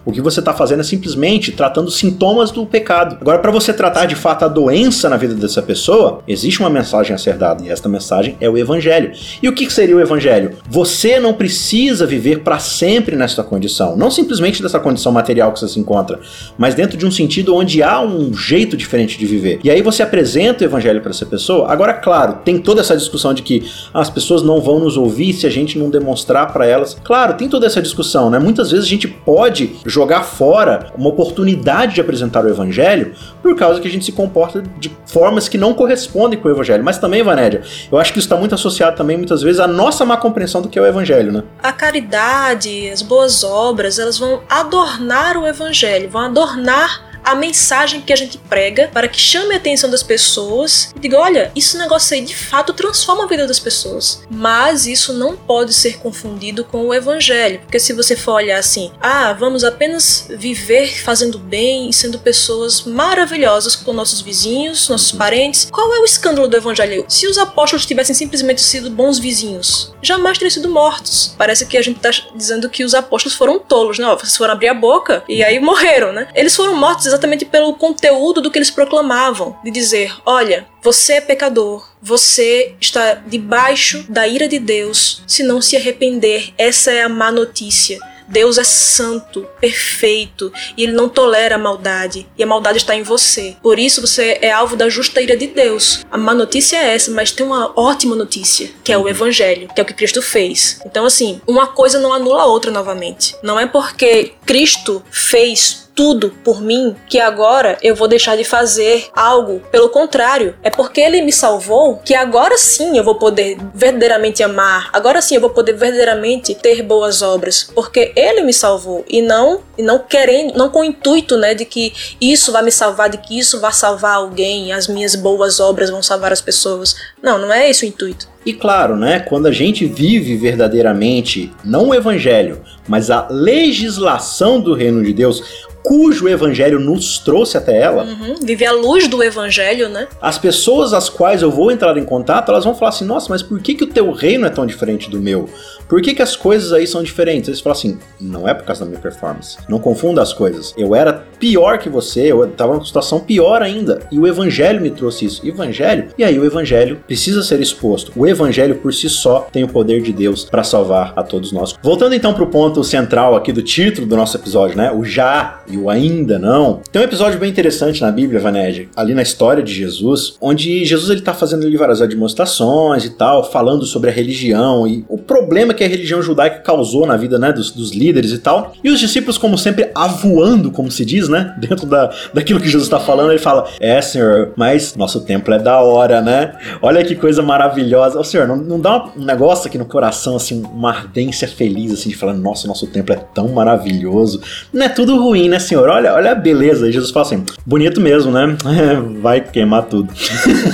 o 0.07 0.11
que 0.13 0.21
você 0.21 0.39
está 0.39 0.53
fazendo 0.53 0.79
é 0.79 0.83
simplesmente 0.83 1.51
tratando 1.51 1.91
sintomas 1.91 2.49
do 2.49 2.65
pecado. 2.65 3.17
Agora, 3.19 3.39
para 3.39 3.51
você 3.51 3.73
tratar 3.73 4.05
de 4.05 4.15
fato 4.15 4.45
a 4.45 4.47
doença 4.47 5.09
na 5.09 5.17
vida 5.17 5.35
dessa 5.35 5.61
pessoa, 5.61 6.21
existe 6.25 6.61
uma 6.61 6.69
mensagem 6.69 7.13
a 7.13 7.17
ser 7.17 7.35
dada, 7.35 7.65
e 7.65 7.69
esta 7.69 7.89
mensagem 7.89 8.37
é 8.39 8.49
o 8.49 8.57
Evangelho. 8.57 9.11
E 9.43 9.49
o 9.49 9.53
que 9.53 9.69
seria 9.69 9.97
o 9.97 9.99
Evangelho? 9.99 10.53
Você 10.69 11.19
não 11.19 11.33
precisa 11.33 12.05
viver 12.05 12.39
para 12.39 12.57
sempre 12.57 13.17
nesta 13.17 13.43
condição, 13.43 13.97
não 13.97 14.09
simplesmente 14.09 14.63
dessa 14.63 14.79
condição 14.79 15.11
material 15.11 15.51
que 15.51 15.59
você 15.59 15.67
se 15.67 15.77
encontra, 15.77 16.21
mas 16.57 16.73
dentro 16.73 16.97
de 16.97 17.05
um 17.05 17.11
sentido 17.11 17.53
onde 17.53 17.83
há 17.83 17.99
um 17.99 18.33
jeito 18.33 18.77
diferente 18.77 19.19
de 19.19 19.25
viver. 19.25 19.59
E 19.61 19.69
aí 19.69 19.81
você 19.81 20.01
apresenta 20.03 20.63
o 20.63 20.67
Evangelho 20.67 21.01
para 21.01 21.11
essa 21.11 21.25
pessoa. 21.25 21.69
Agora, 21.69 21.93
claro, 21.93 22.37
tem 22.45 22.59
toda 22.59 22.79
essa 22.79 22.95
discussão 22.95 23.33
de 23.33 23.41
que 23.41 23.69
as 23.93 24.09
pessoas 24.09 24.41
não 24.41 24.61
vão 24.61 24.79
nos 24.79 24.95
ouvir 24.95 25.33
se 25.33 25.45
a 25.45 25.49
gente 25.49 25.77
não 25.77 25.89
demonstrar 25.89 26.53
para 26.53 26.65
elas. 26.65 26.95
Claro, 27.03 27.33
tem 27.33 27.49
toda 27.49 27.65
essa 27.65 27.81
discussão, 27.81 28.29
né? 28.29 28.39
Muitas 28.39 28.71
vezes 28.71 28.85
a 28.85 28.89
gente 28.89 29.09
pode 29.09 29.75
jogar 29.97 30.21
fora 30.21 30.91
uma 30.95 31.09
oportunidade 31.09 31.95
de 31.95 32.01
apresentar 32.01 32.45
o 32.45 32.49
evangelho 32.49 33.15
por 33.41 33.55
causa 33.55 33.81
que 33.81 33.87
a 33.87 33.91
gente 33.91 34.05
se 34.05 34.11
comporta 34.11 34.61
de 34.77 34.95
formas 35.07 35.49
que 35.49 35.57
não 35.57 35.73
correspondem 35.73 36.39
com 36.39 36.47
o 36.47 36.51
evangelho. 36.51 36.83
Mas 36.83 36.99
também, 36.99 37.23
Vanédia, 37.23 37.63
eu 37.91 37.97
acho 37.97 38.13
que 38.13 38.19
isso 38.19 38.27
está 38.27 38.37
muito 38.37 38.53
associado 38.53 38.95
também 38.95 39.17
muitas 39.17 39.41
vezes 39.41 39.59
à 39.59 39.67
nossa 39.67 40.05
má 40.05 40.15
compreensão 40.15 40.61
do 40.61 40.69
que 40.69 40.77
é 40.77 40.81
o 40.81 40.85
evangelho, 40.85 41.31
né? 41.31 41.43
A 41.63 41.71
caridade, 41.71 42.89
as 42.91 43.01
boas 43.01 43.43
obras, 43.43 43.97
elas 43.97 44.19
vão 44.19 44.41
adornar 44.47 45.35
o 45.35 45.47
evangelho, 45.47 46.07
vão 46.09 46.21
adornar 46.21 47.06
a 47.27 47.35
mensagem 47.35 47.99
que 47.99 48.13
a 48.13 48.15
gente 48.15 48.37
prega 48.37 48.89
para 48.93 49.09
que 49.09 49.19
chame 49.19 49.53
a 49.53 49.57
atenção 49.57 49.89
das 49.89 50.01
pessoas 50.01 50.93
e 50.95 50.99
diga: 50.99 51.19
olha, 51.19 51.51
esse 51.53 51.77
negócio 51.77 52.15
aí 52.15 52.21
de 52.21 52.33
fato 52.33 52.71
transforma 52.71 53.25
a 53.25 53.27
vida 53.27 53.45
das 53.45 53.59
pessoas. 53.59 54.21
Mas 54.29 54.87
isso 54.87 55.11
não 55.11 55.35
pode 55.35 55.73
ser 55.73 55.97
confundido 55.97 56.63
com 56.63 56.87
o 56.87 56.93
evangelho, 56.93 57.59
porque 57.59 57.79
se 57.79 57.91
você 57.91 58.15
for 58.15 58.35
olhar 58.35 58.57
assim, 58.57 58.91
ah, 59.01 59.33
vamos 59.33 59.65
apenas 59.65 60.27
viver 60.29 61.01
fazendo 61.03 61.37
bem 61.37 61.89
e 61.89 61.93
sendo 61.93 62.17
pessoas 62.17 62.83
maravilhosas 62.83 63.75
com 63.75 63.91
nossos 63.91 64.21
vizinhos, 64.21 64.87
nossos 64.87 65.11
parentes, 65.11 65.67
qual 65.69 65.93
é 65.93 65.99
o 65.99 66.05
escândalo 66.05 66.47
do 66.47 66.55
evangelho? 66.55 67.05
Se 67.09 67.27
os 67.27 67.37
apóstolos 67.37 67.85
tivessem 67.85 68.15
simplesmente 68.15 68.61
sido 68.61 68.89
bons 68.89 69.19
vizinhos, 69.19 69.93
jamais 70.01 70.37
teriam 70.37 70.51
sido 70.51 70.69
mortos. 70.69 71.35
Parece 71.37 71.65
que 71.65 71.77
a 71.77 71.81
gente 71.81 71.97
está 71.97 72.11
dizendo 72.33 72.69
que 72.69 72.85
os 72.85 72.93
apóstolos 72.93 73.37
foram 73.37 73.59
tolos, 73.59 73.99
né? 73.99 74.07
Vocês 74.17 74.37
foram 74.37 74.53
abrir 74.53 74.69
a 74.69 74.73
boca 74.73 75.23
e 75.27 75.43
aí 75.43 75.59
morreram, 75.59 76.13
né? 76.13 76.29
Eles 76.33 76.55
foram 76.55 76.75
mortos 76.75 77.16
exatamente 77.17 77.45
pelo 77.45 77.73
conteúdo 77.73 78.41
do 78.41 78.51
que 78.51 78.57
eles 78.57 78.71
proclamavam, 78.71 79.57
de 79.63 79.71
dizer: 79.71 80.15
olha, 80.25 80.67
você 80.81 81.13
é 81.13 81.21
pecador, 81.21 81.87
você 82.01 82.75
está 82.79 83.15
debaixo 83.15 84.05
da 84.07 84.27
ira 84.27 84.47
de 84.47 84.59
Deus 84.59 85.23
se 85.27 85.43
não 85.43 85.61
se 85.61 85.75
arrepender. 85.75 86.53
Essa 86.57 86.91
é 86.91 87.01
a 87.01 87.09
má 87.09 87.31
notícia. 87.31 87.99
Deus 88.27 88.57
é 88.57 88.63
santo, 88.65 89.47
perfeito, 89.61 90.51
e 90.75 90.83
ele 90.83 90.91
não 90.91 91.07
tolera 91.07 91.55
a 91.55 91.57
maldade, 91.57 92.27
e 92.37 92.43
a 92.43 92.45
maldade 92.45 92.77
está 92.77 92.93
em 92.93 93.01
você. 93.01 93.55
Por 93.63 93.79
isso 93.79 94.01
você 94.01 94.37
é 94.41 94.51
alvo 94.51 94.75
da 94.75 94.89
justa 94.89 95.21
ira 95.21 95.37
de 95.37 95.47
Deus. 95.47 96.05
A 96.11 96.17
má 96.17 96.33
notícia 96.33 96.75
é 96.75 96.93
essa, 96.93 97.09
mas 97.09 97.31
tem 97.31 97.45
uma 97.45 97.71
ótima 97.79 98.17
notícia, 98.17 98.69
que 98.83 98.91
é 98.91 98.97
o 98.97 99.07
evangelho, 99.07 99.69
que 99.73 99.79
é 99.79 99.83
o 99.83 99.85
que 99.85 99.93
Cristo 99.93 100.21
fez. 100.21 100.81
Então 100.85 101.05
assim, 101.05 101.39
uma 101.47 101.67
coisa 101.67 101.99
não 101.99 102.11
anula 102.11 102.41
a 102.41 102.47
outra 102.47 102.69
novamente. 102.69 103.33
Não 103.41 103.57
é 103.57 103.65
porque 103.65 104.33
Cristo 104.45 105.01
fez 105.09 105.86
tudo 105.97 106.31
por 106.43 106.61
mim 106.61 106.95
que 107.09 107.19
agora 107.19 107.75
eu 107.81 107.95
vou 107.95 108.07
deixar 108.07 108.37
de 108.37 108.43
fazer 108.43 109.07
algo. 109.15 109.59
Pelo 109.71 109.89
contrário, 109.89 110.53
é 110.61 110.69
porque 110.69 111.01
ele 111.01 111.23
me 111.23 111.33
salvou 111.33 111.97
que 111.97 112.13
agora 112.13 112.55
sim 112.55 112.95
eu 112.95 113.03
vou 113.03 113.15
poder 113.15 113.57
verdadeiramente 113.73 114.43
amar. 114.43 114.91
Agora 114.93 115.23
sim 115.23 115.33
eu 115.33 115.41
vou 115.41 115.49
poder 115.49 115.73
verdadeiramente 115.73 116.53
ter 116.53 116.83
boas 116.83 117.23
obras, 117.23 117.71
porque 117.73 118.13
ele 118.15 118.43
me 118.43 118.53
salvou 118.53 119.03
e 119.09 119.23
não 119.23 119.61
e 119.75 119.81
não 119.81 119.97
querendo, 119.97 120.55
não 120.55 120.69
com 120.69 120.81
o 120.81 120.83
intuito, 120.83 121.35
né, 121.35 121.55
de 121.55 121.65
que 121.65 121.93
isso 122.21 122.51
vai 122.51 122.63
me 122.63 122.71
salvar, 122.71 123.09
de 123.09 123.17
que 123.17 123.37
isso 123.37 123.59
vai 123.59 123.73
salvar 123.73 124.15
alguém, 124.15 124.71
as 124.71 124.87
minhas 124.87 125.15
boas 125.15 125.59
obras 125.59 125.89
vão 125.89 126.03
salvar 126.03 126.31
as 126.31 126.41
pessoas. 126.41 126.95
Não, 127.21 127.39
não 127.39 127.51
é 127.51 127.69
esse 127.69 127.85
o 127.85 127.87
intuito. 127.87 128.27
E 128.45 128.53
claro, 128.53 128.95
né, 128.95 129.19
quando 129.19 129.47
a 129.47 129.51
gente 129.51 129.85
vive 129.85 130.37
verdadeiramente 130.37 131.51
não 131.65 131.89
o 131.89 131.93
evangelho, 131.93 132.61
mas 132.87 133.11
a 133.11 133.27
legislação 133.29 134.61
do 134.61 134.73
reino 134.73 135.03
de 135.03 135.11
Deus, 135.11 135.67
cujo 135.87 136.27
evangelho 136.27 136.81
nos 136.81 137.17
trouxe 137.17 137.57
até 137.57 137.79
ela. 137.79 138.03
Uhum, 138.03 138.35
vive 138.43 138.65
a 138.65 138.73
luz 138.73 139.07
do 139.07 139.23
evangelho, 139.23 139.87
né? 139.87 140.09
As 140.21 140.37
pessoas 140.37 140.93
às 140.93 141.07
quais 141.07 141.41
eu 141.41 141.49
vou 141.49 141.71
entrar 141.71 141.97
em 141.97 142.03
contato, 142.03 142.49
elas 142.49 142.65
vão 142.65 142.75
falar 142.75 142.89
assim: 142.89 143.05
nossa, 143.05 143.27
mas 143.29 143.41
por 143.41 143.61
que, 143.61 143.73
que 143.73 143.85
o 143.85 143.87
teu 143.87 144.11
reino 144.11 144.45
é 144.45 144.49
tão 144.49 144.65
diferente 144.65 145.09
do 145.09 145.21
meu? 145.21 145.47
Por 145.87 146.01
que, 146.01 146.13
que 146.13 146.21
as 146.21 146.35
coisas 146.35 146.73
aí 146.73 146.85
são 146.85 147.01
diferentes? 147.01 147.47
Eles 147.47 147.61
falam 147.61 147.77
assim: 147.77 147.97
não 148.19 148.45
é 148.45 148.53
por 148.53 148.65
causa 148.65 148.81
da 148.81 148.89
minha 148.89 148.99
performance. 148.99 149.57
Não 149.69 149.79
confunda 149.79 150.21
as 150.21 150.33
coisas. 150.33 150.73
Eu 150.77 150.93
era 150.93 151.25
pior 151.39 151.77
que 151.77 151.87
você, 151.87 152.29
eu 152.33 152.43
estava 152.43 152.73
numa 152.73 152.83
situação 152.83 153.21
pior 153.21 153.61
ainda. 153.61 154.01
E 154.11 154.19
o 154.19 154.27
evangelho 154.27 154.81
me 154.81 154.89
trouxe 154.89 155.23
isso. 155.23 155.47
Evangelho? 155.47 156.09
E 156.17 156.23
aí 156.25 156.37
o 156.37 156.43
evangelho 156.43 157.01
precisa 157.07 157.41
ser 157.41 157.61
exposto. 157.61 158.11
O 158.13 158.27
evangelho 158.27 158.75
por 158.75 158.93
si 158.93 159.07
só 159.07 159.47
tem 159.53 159.63
o 159.63 159.69
poder 159.69 160.01
de 160.01 160.11
Deus 160.11 160.43
para 160.43 160.65
salvar 160.65 161.13
a 161.15 161.23
todos 161.23 161.53
nós. 161.53 161.75
Voltando 161.81 162.13
então 162.13 162.33
para 162.33 162.43
o 162.43 162.47
ponto 162.47 162.83
central 162.83 163.37
aqui 163.37 163.53
do 163.53 163.61
título 163.61 164.05
do 164.05 164.17
nosso 164.17 164.35
episódio, 164.35 164.75
né? 164.75 164.91
O 164.91 165.05
já 165.05 165.61
e 165.69 165.76
ainda 165.89 166.39
não. 166.39 166.81
Tem 166.91 167.01
um 167.01 167.05
episódio 167.05 167.39
bem 167.39 167.49
interessante 167.49 168.01
na 168.01 168.11
Bíblia, 168.11 168.39
Vaned, 168.39 168.89
ali 168.95 169.13
na 169.13 169.21
história 169.21 169.61
de 169.61 169.73
Jesus, 169.73 170.35
onde 170.41 170.83
Jesus 170.83 171.09
ele 171.09 171.21
tá 171.21 171.33
fazendo 171.33 171.65
ali 171.65 171.77
várias 171.77 171.99
demonstrações 171.99 173.05
e 173.05 173.11
tal, 173.11 173.49
falando 173.51 173.85
sobre 173.85 174.09
a 174.09 174.13
religião 174.13 174.87
e 174.87 175.05
problema 175.27 175.73
que 175.73 175.83
a 175.83 175.87
religião 175.87 176.21
judaica 176.21 176.59
causou 176.59 177.05
na 177.05 177.17
vida, 177.17 177.37
né, 177.37 177.51
dos, 177.51 177.69
dos 177.69 177.91
líderes 177.91 178.31
e 178.31 178.39
tal. 178.39 178.73
E 178.83 178.89
os 178.89 178.99
discípulos, 178.99 179.37
como 179.37 179.57
sempre, 179.57 179.91
avoando, 179.93 180.71
como 180.71 180.89
se 180.89 181.05
diz, 181.05 181.27
né, 181.27 181.53
dentro 181.59 181.85
da, 181.85 182.11
daquilo 182.33 182.59
que 182.59 182.67
Jesus 182.67 182.83
está 182.83 182.99
falando, 182.99 183.31
ele 183.31 183.39
fala: 183.39 183.67
É, 183.79 184.01
senhor, 184.01 184.53
mas 184.55 184.95
nosso 184.95 185.21
templo 185.21 185.53
é 185.53 185.59
da 185.59 185.79
hora, 185.81 186.21
né? 186.21 186.53
Olha 186.81 187.03
que 187.03 187.15
coisa 187.15 187.43
maravilhosa. 187.43 188.19
Ô, 188.19 188.23
senhor, 188.23 188.47
não, 188.47 188.55
não 188.55 188.79
dá 188.79 189.09
um 189.15 189.23
negócio 189.23 189.67
aqui 189.67 189.77
no 189.77 189.85
coração, 189.85 190.35
assim, 190.35 190.63
uma 190.73 190.89
ardência 190.89 191.47
feliz, 191.47 191.91
assim, 191.91 192.09
de 192.09 192.15
falar: 192.15 192.33
Nossa, 192.33 192.67
nosso 192.67 192.87
templo 192.87 193.13
é 193.13 193.17
tão 193.17 193.49
maravilhoso. 193.49 194.41
Não 194.71 194.85
é 194.85 194.89
tudo 194.89 195.17
ruim, 195.21 195.49
né, 195.49 195.59
senhor? 195.59 195.89
Olha, 195.89 196.13
olha 196.13 196.31
a 196.31 196.35
beleza. 196.35 196.87
E 196.87 196.91
Jesus 196.91 197.11
fala 197.11 197.25
assim: 197.25 197.43
Bonito 197.65 197.99
mesmo, 197.99 198.31
né? 198.31 198.55
vai 199.21 199.41
queimar 199.41 199.83
tudo. 199.85 200.13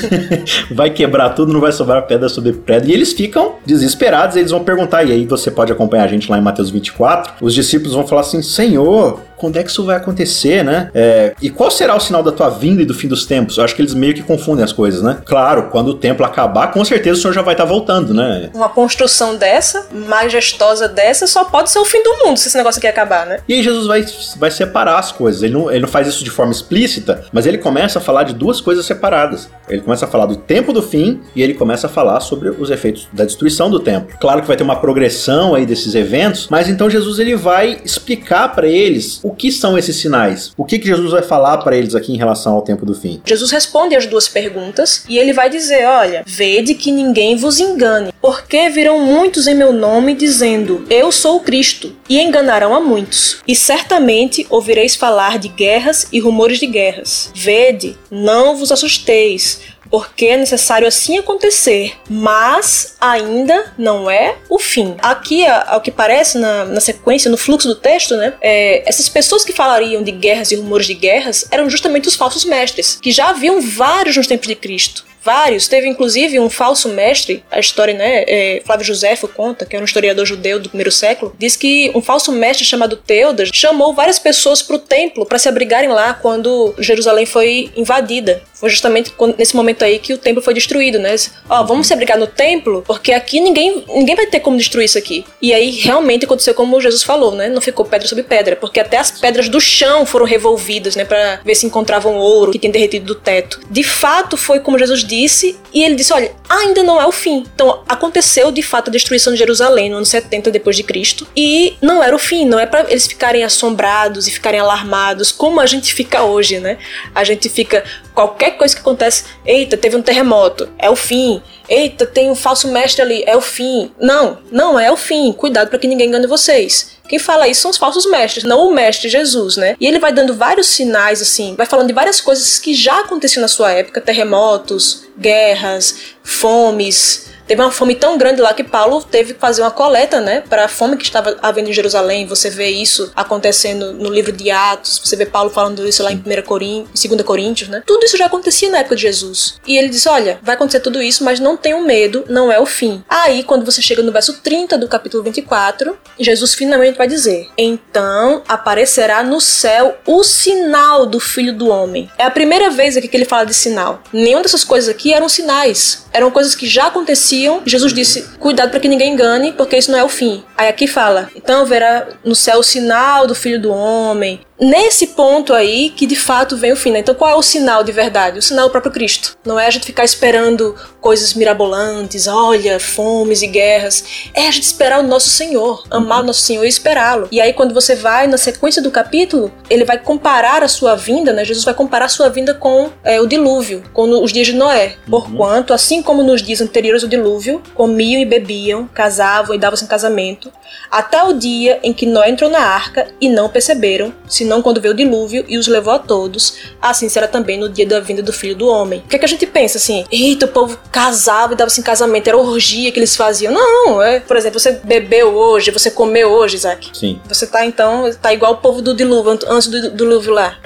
vai 0.72 0.90
quebrar 0.90 1.30
tudo, 1.30 1.52
não 1.52 1.60
vai 1.60 1.72
sobrar 1.72 2.06
pedra 2.06 2.30
sobre 2.30 2.54
pedra. 2.54 2.90
E 2.90 2.94
eles 2.94 3.14
ficam 3.14 3.56
desesperados, 3.66 4.36
eles 4.44 4.52
vão 4.52 4.64
perguntar 4.64 5.04
e 5.04 5.12
aí 5.12 5.26
você 5.26 5.50
pode 5.50 5.72
acompanhar 5.72 6.04
a 6.04 6.08
gente 6.08 6.30
lá 6.30 6.38
em 6.38 6.42
Mateus 6.42 6.70
24. 6.70 7.34
Os 7.42 7.54
discípulos 7.54 7.94
vão 7.94 8.06
falar 8.06 8.22
assim: 8.22 8.42
Senhor, 8.42 9.22
quando 9.44 9.58
é 9.58 9.64
que 9.64 9.70
isso 9.70 9.84
vai 9.84 9.98
acontecer, 9.98 10.64
né? 10.64 10.90
É, 10.96 11.34
e 11.42 11.50
qual 11.50 11.70
será 11.70 11.94
o 11.94 12.00
sinal 12.00 12.24
da 12.24 12.32
tua 12.32 12.50
vinda 12.50 12.82
e 12.82 12.86
do 12.86 12.94
fim 12.94 13.10
dos 13.10 13.26
tempos? 13.26 13.58
Eu 13.58 13.66
acho 13.66 13.76
que 13.76 13.82
eles 13.82 13.94
meio 13.94 14.14
que 14.14 14.24
confundem 14.24 14.64
as 14.64 14.72
coisas, 14.72 15.02
né? 15.02 15.18
Claro, 15.26 15.64
quando 15.64 15.90
o 15.90 15.94
templo 15.96 16.26
acabar, 16.26 16.72
com 16.72 16.86
certeza 16.86 17.20
o 17.20 17.22
senhor 17.22 17.34
já 17.34 17.42
vai 17.42 17.54
estar 17.54 17.66
tá 17.66 17.70
voltando, 17.70 18.14
né? 18.14 18.50
Uma 18.54 18.70
construção 18.70 19.36
dessa, 19.36 19.88
majestosa 19.92 20.88
dessa, 20.88 21.28
só 21.28 21.44
pode 21.44 21.70
ser 21.72 21.80
o 21.80 21.84
fim 21.84 22.02
do 22.02 22.24
mundo 22.24 22.38
se 22.38 22.48
esse 22.48 22.56
negócio 22.56 22.80
aqui 22.80 22.88
acabar, 22.88 23.26
né? 23.26 23.40
E 23.46 23.56
aí 23.56 23.62
Jesus 23.62 23.86
vai, 23.86 24.06
vai 24.38 24.50
separar 24.50 24.98
as 24.98 25.12
coisas. 25.12 25.44
Ele 25.44 25.52
não, 25.52 25.70
ele 25.70 25.82
não 25.82 25.90
faz 25.90 26.08
isso 26.08 26.24
de 26.24 26.30
forma 26.30 26.54
explícita, 26.54 27.26
mas 27.34 27.46
ele 27.46 27.58
começa 27.58 28.00
a 28.00 28.02
falar 28.02 28.24
de 28.24 28.34
duas 28.34 28.62
coisas 28.62 28.86
separadas. 28.86 29.50
Ele 29.68 29.82
começa 29.82 30.06
a 30.06 30.08
falar 30.08 30.26
do 30.26 30.38
tempo 30.38 30.72
do 30.72 30.82
fim 30.82 31.20
e 31.36 31.44
ele 31.44 31.54
começa 31.54 31.88
a 31.88 31.90
falar 31.90 32.22
sobre 32.22 32.48
os 32.50 32.70
efeitos 32.70 33.10
da 33.12 33.26
destruição 33.26 33.70
do 33.70 33.82
templo. 33.82 34.18
Claro 34.22 34.42
que 34.42 34.48
vai 34.48 34.56
ter 34.56 34.64
uma 34.64 34.78
progressão 34.78 35.54
aí 35.54 35.66
desses 35.66 35.96
eventos, 35.96 36.48
mas 36.50 36.70
então 36.70 36.90
Jesus 36.90 37.20
ele 37.20 37.36
vai 37.36 37.82
explicar 37.84 38.54
para 38.56 38.68
eles 38.68 39.20
o 39.24 39.33
que 39.34 39.52
são 39.52 39.78
esses 39.78 39.96
sinais? 39.96 40.52
O 40.58 40.66
que, 40.66 40.80
que 40.80 40.88
Jesus 40.88 41.12
vai 41.12 41.22
falar 41.22 41.58
para 41.58 41.76
eles 41.76 41.96
aqui 41.96 42.14
em 42.14 42.18
relação 42.18 42.54
ao 42.54 42.62
tempo 42.62 42.86
do 42.86 42.94
fim? 42.94 43.22
Jesus 43.26 43.52
responde 43.52 43.96
as 43.96 44.06
duas 44.06 44.28
perguntas 44.28 45.04
e 45.08 45.18
ele 45.18 45.34
vai 45.34 45.50
dizer: 45.50 45.86
Olha, 45.86 46.24
vede 46.26 46.76
que 46.76 46.92
ninguém 46.92 47.36
vos 47.36 47.60
engane, 47.60 48.14
porque 48.22 48.70
virão 48.70 49.00
muitos 49.00 49.48
em 49.48 49.56
meu 49.56 49.74
nome 49.74 50.14
dizendo: 50.14 50.86
Eu 50.90 51.12
sou 51.12 51.38
o 51.38 51.42
Cristo, 51.42 51.96
e 52.10 52.22
enganarão 52.22 52.76
a 52.76 52.80
muitos. 52.80 53.38
E 53.48 53.56
certamente 53.56 54.46
ouvireis 54.50 54.96
falar 54.96 55.40
de 55.40 55.48
guerras 55.48 56.08
e 56.12 56.20
rumores 56.20 56.60
de 56.60 56.68
guerras. 56.68 57.32
Vede, 57.34 57.98
não 58.12 58.56
vos 58.56 58.72
assusteis 58.72 59.73
porque 59.94 60.26
é 60.26 60.38
necessário 60.38 60.88
assim 60.88 61.20
acontecer, 61.20 61.94
mas 62.10 62.96
ainda 63.00 63.74
não 63.78 64.10
é 64.10 64.38
o 64.50 64.58
fim. 64.58 64.96
Aqui, 64.98 65.46
ao 65.46 65.82
que 65.82 65.92
parece 65.92 66.40
na, 66.40 66.66
na 66.66 66.82
sequência, 66.82 67.30
no 67.30 67.38
fluxo 67.38 67.68
do 67.68 67.76
texto, 67.76 68.16
né, 68.18 68.34
é, 68.42 68.82
essas 68.90 69.08
pessoas 69.08 69.46
que 69.46 69.54
falariam 69.54 70.02
de 70.02 70.10
guerras 70.10 70.52
e 70.52 70.56
rumores 70.56 70.88
de 70.88 70.96
guerras 70.96 71.48
eram 71.52 71.70
justamente 71.70 72.08
os 72.08 72.16
falsos 72.16 72.44
mestres, 72.44 72.98
que 73.00 73.12
já 73.12 73.30
haviam 73.30 73.62
vários 73.62 74.18
nos 74.18 74.26
tempos 74.26 74.48
de 74.48 74.56
Cristo 74.56 75.06
vários. 75.24 75.68
Teve 75.68 75.88
inclusive 75.88 76.40
um 76.40 76.50
falso 76.50 76.90
mestre, 76.90 77.44
a 77.50 77.60
história, 77.60 77.94
né? 77.94 78.24
É, 78.28 78.62
Flávio 78.66 78.86
Josefo 78.86 79.28
conta, 79.28 79.66
que 79.66 79.76
era 79.76 79.82
um 79.82 79.86
historiador 79.86 80.26
judeu 80.26 80.60
do 80.60 80.70
primeiro 80.70 80.92
século, 80.92 81.34
diz 81.40 81.56
que 81.56 81.92
um 81.96 82.02
falso 82.02 82.32
mestre 82.32 82.66
chamado 82.66 82.98
Teudas 82.98 83.50
chamou 83.54 83.94
várias 83.94 84.20
pessoas 84.20 84.62
para 84.62 84.76
o 84.76 84.80
templo 84.80 85.26
para 85.26 85.40
se 85.40 85.48
abrigarem 85.48 85.90
lá 85.90 86.14
quando 86.14 86.76
Jerusalém 86.78 87.26
foi 87.26 87.72
invadida. 87.76 88.44
Foi 88.64 88.70
justamente 88.70 89.14
nesse 89.38 89.58
momento 89.58 89.84
aí 89.84 90.00
que 90.00 90.14
o 90.14 90.18
templo 90.18 90.42
foi 90.42 90.54
destruído, 90.54 90.98
né? 90.98 91.14
Ó, 91.50 91.66
vamos 91.66 91.86
se 91.86 91.92
abrigar 91.92 92.18
no 92.18 92.26
templo, 92.26 92.82
porque 92.88 93.12
aqui 93.12 93.42
ninguém, 93.42 93.84
ninguém 93.90 94.16
vai 94.16 94.26
ter 94.26 94.40
como 94.40 94.56
destruir 94.56 94.86
isso 94.86 94.98
aqui. 94.98 95.26
E 95.42 95.54
aí 95.54 95.70
realmente 95.72 96.24
aconteceu 96.24 96.54
como 96.54 96.80
Jesus 96.80 97.04
falou, 97.04 97.36
né? 97.36 97.50
Não 97.50 97.60
ficou 97.60 97.84
pedra 97.84 98.08
sobre 98.08 98.24
pedra, 98.24 98.56
porque 98.56 98.80
até 98.80 98.96
as 98.96 99.12
pedras 99.12 99.50
do 99.50 99.60
chão 99.60 100.06
foram 100.06 100.26
revolvidas, 100.26 100.96
né? 100.96 101.04
Para 101.04 101.42
ver 101.44 101.56
se 101.56 101.66
encontravam 101.66 102.16
ouro 102.16 102.54
que 102.54 102.60
tinha 102.60 102.72
derretido 102.72 103.06
do 103.06 103.16
teto. 103.16 103.60
De 103.70 103.84
fato, 103.84 104.38
foi 104.38 104.62
como 104.62 104.80
Jesus 104.80 105.04
disse, 105.04 105.60
e 105.74 105.84
ele 105.84 105.96
disse: 105.96 106.14
olha, 106.14 106.32
ainda 106.48 106.84
não 106.84 107.02
é 107.02 107.06
o 107.06 107.12
fim. 107.12 107.44
Então 107.54 107.84
aconteceu 107.86 108.50
de 108.50 108.64
fato 108.64 108.88
a 108.88 108.92
destruição 108.94 109.34
de 109.34 109.40
Jerusalém 109.40 109.90
no 109.90 109.98
ano 109.98 110.06
70 110.06 110.50
depois 110.50 110.78
de 110.78 110.84
Cristo, 110.84 111.28
e 111.36 111.76
não 111.82 112.02
era 112.02 112.16
o 112.16 112.20
fim, 112.20 112.46
não 112.46 112.58
é 112.58 112.66
para 112.66 112.90
eles 112.90 113.06
ficarem 113.08 113.44
assombrados 113.44 114.26
e 114.26 114.32
ficarem 114.32 114.62
alarmados 114.62 115.34
como 115.34 115.60
a 115.60 115.66
gente 115.66 115.94
fica 115.94 116.24
hoje, 116.24 116.62
né? 116.62 116.78
A 117.14 117.26
gente 117.26 117.50
fica 117.50 117.84
qualquer 118.14 118.53
coisa 118.54 118.76
que 118.76 118.82
acontece, 118.82 119.26
eita, 119.46 119.76
teve 119.78 119.96
um 119.96 120.02
terremoto, 120.02 120.70
é 120.78 120.90
o 120.90 120.96
fim. 120.96 121.42
Eita, 121.68 122.06
tem 122.06 122.30
um 122.30 122.36
falso 122.36 122.68
mestre 122.68 123.02
ali, 123.02 123.24
é 123.26 123.36
o 123.36 123.42
fim. 123.42 123.92
Não, 124.00 124.40
não 124.52 124.80
é 124.80 124.92
o 124.92 124.98
fim. 124.98 125.32
Cuidado 125.34 125.70
para 125.70 125.80
que 125.80 125.88
ninguém 125.88 126.08
engane 126.08 126.28
vocês. 126.28 126.94
Quem 127.08 127.20
fala 127.20 127.48
isso 127.48 127.62
são 127.62 127.72
os 127.72 127.78
falsos 127.78 128.06
mestres, 128.06 128.44
não 128.44 128.68
o 128.68 128.74
mestre 128.74 129.10
Jesus, 129.10 129.58
né? 129.58 129.76
E 129.80 129.86
ele 129.86 130.00
vai 130.00 130.14
dando 130.14 130.34
vários 130.34 130.68
sinais, 130.68 131.22
assim, 131.22 131.54
vai 131.56 131.66
falando 131.66 131.88
de 131.88 131.94
várias 131.94 132.22
coisas 132.22 132.60
que 132.60 132.74
já 132.74 133.02
aconteciam 133.02 133.42
na 133.42 133.48
sua 133.48 133.72
época: 133.72 134.02
terremotos, 134.02 135.04
guerras, 135.18 135.96
fomes, 136.24 137.33
Teve 137.48 137.62
uma 137.62 137.72
fome 137.72 137.96
tão 137.96 138.18
grande 138.18 138.42
lá 138.42 138.54
que 138.54 138.64
Paulo 138.64 139.04
teve 139.04 139.34
que 139.34 139.40
fazer 139.40 139.62
uma 139.62 139.72
coleta, 139.72 140.22
né, 140.22 140.44
para 140.50 140.66
a 140.66 140.68
fome 140.68 140.96
que 140.96 141.04
estava 141.04 141.38
havendo 141.42 141.70
em 141.70 141.74
Jerusalém. 141.74 142.26
Você 142.26 142.50
vê 142.50 142.70
isso 142.70 143.12
acontecendo 143.16 143.94
no 143.94 144.10
livro 144.10 144.32
de 144.32 144.50
Atos, 144.50 145.02
você 145.04 145.16
vê 145.16 145.26
Paulo 145.26 145.50
falando 145.50 145.86
isso 145.88 146.02
lá 146.02 146.12
em 146.12 146.16
1 146.16 146.42
Coríntios, 146.44 147.04
2 147.04 147.22
Coríntios, 147.24 147.70
né? 147.70 147.84
Tudo 147.86 148.06
isso 148.06 148.18
já 148.18 148.28
acontecia 148.28 148.70
na 148.70 148.80
época 148.80 148.96
de 148.96 149.02
Jesus. 149.02 149.60
E 149.68 149.78
ele 149.78 149.90
disse: 149.90 150.08
"Olha, 150.08 150.40
vai 150.42 150.56
acontecer 150.56 150.80
tudo 150.80 151.02
isso, 151.02 151.24
mas 151.24 151.40
não 151.40 151.58
tenham 151.58 151.82
medo, 151.82 152.24
não 152.30 152.52
é 152.52 152.60
o 152.60 152.66
fim". 152.66 153.04
Aí, 153.10 153.44
quando 153.44 153.66
você 153.66 153.82
chega 153.82 154.02
no 154.02 154.12
verso 154.12 154.34
30 154.42 154.78
do 154.78 154.88
capítulo 154.88 155.24
24, 155.24 155.98
Jesus 156.20 156.54
finalmente 156.54 156.98
vai 156.98 157.08
dizer: 157.08 157.50
"Então 157.58 158.42
aparecerá 158.48 159.22
no 159.22 159.42
céu 159.42 159.98
o 160.08 160.24
sinal 160.24 161.06
do 161.06 161.20
Filho 161.20 161.54
do 161.54 161.68
homem". 161.68 162.10
É 162.18 162.24
a 162.24 162.32
primeira 162.32 162.70
vez 162.70 162.96
aqui 162.96 163.08
que 163.08 163.18
ele 163.18 163.26
fala 163.26 163.46
de 163.46 163.54
sinal. 163.54 164.02
Nenhuma 164.14 164.44
dessas 164.44 164.64
coisas 164.64 164.90
aqui 164.90 165.14
eram 165.14 165.28
sinais. 165.28 166.06
Eram 166.14 166.32
coisas 166.32 166.56
que 166.56 166.68
já 166.68 166.88
aconteciam 166.88 167.33
aconteciam, 167.34 167.62
Jesus 167.66 167.94
disse: 167.94 168.24
Cuidado 168.40 168.70
para 168.70 168.80
que 168.80 168.88
ninguém 168.88 169.14
engane, 169.14 169.52
porque 169.52 169.78
isso 169.78 169.92
não 169.92 170.00
é 170.00 170.04
o 170.04 170.10
fim. 170.10 170.44
Aí 170.58 170.68
aqui 170.68 170.88
fala: 170.88 171.30
Então 171.36 171.66
verá 171.66 172.08
no 172.24 172.36
céu 172.36 172.60
o 172.60 172.64
sinal 172.64 173.26
do 173.26 173.36
filho 173.36 173.60
do 173.60 173.72
homem, 173.72 174.42
nesse 174.64 175.08
ponto 175.08 175.54
aí 175.54 175.90
que 175.90 176.06
de 176.06 176.16
fato 176.16 176.58
vem 176.58 176.72
o 176.72 176.76
fim. 176.76 176.92
Né? 176.92 177.00
Então, 177.00 177.16
qual 177.16 177.32
é 177.32 177.36
o 177.36 177.42
sinal 177.42 177.84
de 177.84 177.92
verdade? 177.92 178.40
O 178.40 178.42
sinal 178.42 178.66
é 178.66 178.68
o 178.68 178.72
próprio 178.72 178.92
Cristo. 178.92 179.38
Não 179.46 179.60
é 179.60 179.68
a 179.68 179.70
gente 179.70 179.86
ficar 179.86 180.04
esperando 180.04 180.76
coisas 181.02 181.34
mirabolantes, 181.34 182.28
olha, 182.28 182.80
fomes 182.80 183.42
e 183.42 183.48
guerras. 183.48 184.04
É 184.34 184.48
a 184.48 184.52
gente 184.52 184.64
esperar 184.64 185.00
o 185.00 185.08
nosso 185.08 185.30
Senhor, 185.30 185.84
amar 185.90 186.22
o 186.22 186.26
nosso 186.26 186.42
Senhor 186.42 186.64
e 186.64 186.70
esperá-lo. 186.70 187.28
E 187.32 187.42
aí, 187.42 187.54
quando 187.54 187.74
você 187.74 187.96
vai 187.96 188.28
na 188.28 188.38
sequência 188.38 188.82
do 188.82 188.92
capítulo, 188.92 189.52
ele 189.70 189.84
vai 189.84 189.98
comparar 189.98 190.64
a 190.64 190.68
sua 190.68 190.96
vinda, 190.96 191.34
né? 191.34 191.44
Jesus 191.44 191.66
vai 191.66 191.74
comparar 191.74 192.06
a 192.06 192.10
sua 192.10 192.30
vinda 192.30 192.54
com 192.54 192.90
é, 193.04 193.20
o 193.20 193.28
dilúvio, 193.28 193.84
com 193.94 194.24
os 194.24 194.32
dias 194.32 194.48
de 194.48 194.54
Noé. 194.54 194.96
Uhum. 195.08 195.12
Porquanto, 195.12 195.74
assim 195.74 196.02
como 196.02 196.24
nos 196.24 196.42
dias 196.42 196.62
anteriores 196.62 197.04
ao 197.04 197.10
dilúvio, 197.10 197.62
comiam 197.74 198.22
e 198.22 198.26
bebiam, 198.26 198.88
casavam 198.94 199.56
e 199.56 199.60
davam-se 199.60 199.84
em 199.84 199.88
casamento, 199.88 200.52
até 200.90 201.24
o 201.24 201.34
dia 201.34 201.80
em 201.84 201.94
que 201.94 202.06
Noé 202.06 202.30
entrou 202.30 202.50
na 202.50 202.60
arca 202.60 203.08
e 203.20 203.30
não 203.30 203.50
perceberam, 203.50 204.14
senão 204.28 204.53
senão 204.54 204.62
quando 204.62 204.80
veio 204.80 204.94
o 204.94 204.98
dilúvio 204.98 205.44
e 205.48 205.58
os 205.58 205.68
levou 205.68 205.94
a 205.94 206.00
todos, 206.00 206.58
assim 206.80 207.10
será 207.10 207.28
também 207.28 207.58
no 207.58 207.68
dia 207.68 207.88
da 207.88 208.00
vinda 208.00 208.22
do 208.22 208.32
Filho 208.32 208.56
do 208.56 208.68
Homem. 208.68 209.00
O 209.00 209.08
que, 209.10 209.16
é 209.16 209.20
que 209.20 209.26
a 209.26 209.28
gente 209.28 209.46
pensa 209.48 209.78
assim? 209.78 210.06
Eita, 210.12 210.46
o 210.46 210.50
povo 210.50 210.78
casava 210.92 211.54
e 211.54 211.56
dava-se 211.56 211.80
em 211.80 211.84
casamento, 211.84 212.28
era 212.28 212.38
orgia 212.38 212.92
que 212.92 213.00
eles 213.00 213.16
faziam. 213.16 213.52
Não, 213.52 214.02
é, 214.02 214.20
por 214.20 214.38
exemplo, 214.38 214.60
você 214.60 214.74
bebeu 214.84 215.34
hoje, 215.34 215.72
você 215.72 215.90
comeu 215.90 216.30
hoje, 216.30 216.58
Isaac. 216.58 216.90
Sim. 216.94 217.20
Você 217.28 217.48
tá 217.48 217.66
então, 217.66 218.12
tá 218.22 218.34
igual 218.34 218.54
o 218.54 218.58
povo 218.58 218.82
do 218.82 218.94
dilúvio, 218.94 219.40
antes 219.48 219.68
do 219.68 219.92
dilúvio 219.92 220.34
lá. 220.34 220.60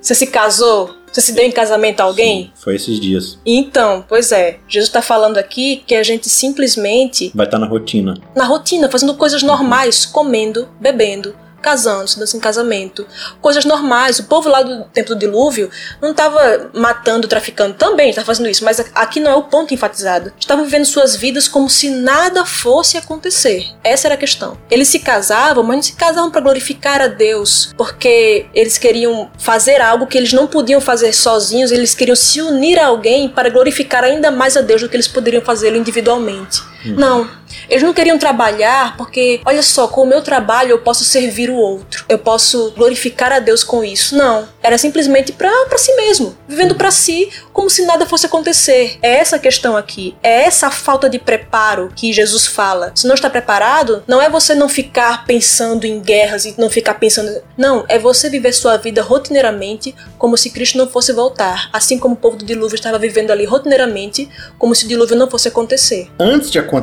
Você 0.00 0.14
se 0.14 0.26
casou, 0.26 0.94
Você 1.10 1.20
se 1.20 1.32
deu 1.32 1.44
em 1.44 1.52
casamento 1.52 2.00
a 2.00 2.04
alguém? 2.04 2.52
Sim, 2.54 2.62
foi 2.62 2.74
esses 2.74 3.00
dias. 3.00 3.38
Então, 3.46 4.04
pois 4.08 4.32
é. 4.32 4.58
Jesus 4.68 4.88
está 4.88 5.00
falando 5.00 5.38
aqui 5.38 5.82
que 5.86 5.94
a 5.94 6.02
gente 6.02 6.28
simplesmente. 6.28 7.30
Vai 7.34 7.46
estar 7.46 7.58
tá 7.58 7.64
na 7.64 7.70
rotina. 7.70 8.14
Na 8.34 8.44
rotina, 8.44 8.90
fazendo 8.90 9.14
coisas 9.14 9.42
normais, 9.42 10.04
comendo, 10.04 10.68
bebendo, 10.80 11.34
casando, 11.64 12.06
se 12.06 12.18
dando 12.18 12.34
em 12.34 12.38
casamento. 12.38 13.06
Coisas 13.40 13.64
normais. 13.64 14.18
O 14.18 14.24
povo 14.24 14.50
lá 14.50 14.62
do 14.62 14.84
tempo 14.84 15.14
do 15.14 15.18
dilúvio 15.18 15.70
não 16.00 16.10
estava 16.10 16.70
matando, 16.74 17.26
traficando 17.26 17.74
também, 17.74 18.10
estava 18.10 18.26
fazendo 18.26 18.50
isso, 18.50 18.64
mas 18.64 18.78
aqui 18.94 19.18
não 19.18 19.30
é 19.30 19.34
o 19.34 19.44
ponto 19.44 19.72
enfatizado. 19.72 20.30
Estavam 20.38 20.64
vivendo 20.64 20.84
suas 20.84 21.16
vidas 21.16 21.48
como 21.48 21.70
se 21.70 21.88
nada 21.88 22.44
fosse 22.44 22.98
acontecer. 22.98 23.66
Essa 23.82 24.08
era 24.08 24.14
a 24.14 24.18
questão. 24.18 24.58
Eles 24.70 24.88
se 24.88 24.98
casavam, 24.98 25.64
mas 25.64 25.76
não 25.76 25.82
se 25.82 25.92
casavam 25.94 26.30
para 26.30 26.42
glorificar 26.42 27.00
a 27.00 27.06
Deus, 27.06 27.72
porque 27.76 28.46
eles 28.54 28.76
queriam 28.76 29.30
fazer 29.38 29.80
algo 29.80 30.06
que 30.06 30.18
eles 30.18 30.32
não 30.32 30.46
podiam 30.46 30.80
fazer 30.80 31.14
sozinhos, 31.14 31.72
eles 31.72 31.94
queriam 31.94 32.16
se 32.16 32.42
unir 32.42 32.78
a 32.78 32.86
alguém 32.86 33.28
para 33.28 33.48
glorificar 33.48 34.04
ainda 34.04 34.30
mais 34.30 34.56
a 34.56 34.60
Deus 34.60 34.82
do 34.82 34.88
que 34.88 34.96
eles 34.96 35.08
poderiam 35.08 35.42
fazê-lo 35.42 35.76
individualmente. 35.76 36.73
Hum. 36.84 36.94
Não. 36.96 37.30
Eles 37.68 37.82
não 37.82 37.94
queriam 37.94 38.18
trabalhar 38.18 38.96
porque, 38.96 39.40
olha 39.44 39.62
só, 39.62 39.88
com 39.88 40.02
o 40.02 40.06
meu 40.06 40.22
trabalho 40.22 40.70
eu 40.70 40.78
posso 40.78 41.04
servir 41.04 41.50
o 41.50 41.56
outro, 41.56 42.04
eu 42.08 42.18
posso 42.18 42.72
glorificar 42.72 43.32
a 43.32 43.38
Deus 43.38 43.62
com 43.62 43.84
isso. 43.84 44.16
Não. 44.16 44.46
Era 44.62 44.78
simplesmente 44.78 45.32
para 45.32 45.78
si 45.78 45.94
mesmo, 45.94 46.36
vivendo 46.48 46.74
para 46.74 46.90
si 46.90 47.30
como 47.52 47.70
se 47.70 47.84
nada 47.84 48.06
fosse 48.06 48.26
acontecer. 48.26 48.98
É 49.02 49.16
essa 49.16 49.36
a 49.36 49.38
questão 49.38 49.76
aqui. 49.76 50.16
É 50.22 50.44
essa 50.44 50.70
falta 50.70 51.08
de 51.08 51.18
preparo 51.18 51.92
que 51.94 52.12
Jesus 52.12 52.46
fala. 52.46 52.92
Se 52.94 53.06
não 53.06 53.14
está 53.14 53.30
preparado, 53.30 54.02
não 54.06 54.20
é 54.20 54.28
você 54.28 54.54
não 54.54 54.68
ficar 54.68 55.24
pensando 55.24 55.86
em 55.86 56.00
guerras 56.00 56.44
e 56.44 56.54
não 56.58 56.68
ficar 56.68 56.94
pensando. 56.94 57.42
Não, 57.56 57.84
é 57.88 57.98
você 57.98 58.28
viver 58.28 58.52
sua 58.52 58.76
vida 58.76 59.02
rotineiramente 59.02 59.94
como 60.18 60.36
se 60.36 60.50
Cristo 60.50 60.78
não 60.78 60.88
fosse 60.88 61.12
voltar. 61.12 61.68
Assim 61.72 61.98
como 61.98 62.14
o 62.14 62.18
povo 62.18 62.36
do 62.36 62.44
dilúvio 62.44 62.74
estava 62.74 62.98
vivendo 62.98 63.30
ali 63.30 63.44
rotineiramente, 63.44 64.28
como 64.58 64.74
se 64.74 64.84
o 64.84 64.88
dilúvio 64.88 65.16
não 65.16 65.30
fosse 65.30 65.48
acontecer. 65.48 66.10
Antes 66.18 66.50
de 66.50 66.58
acontecer 66.58 66.73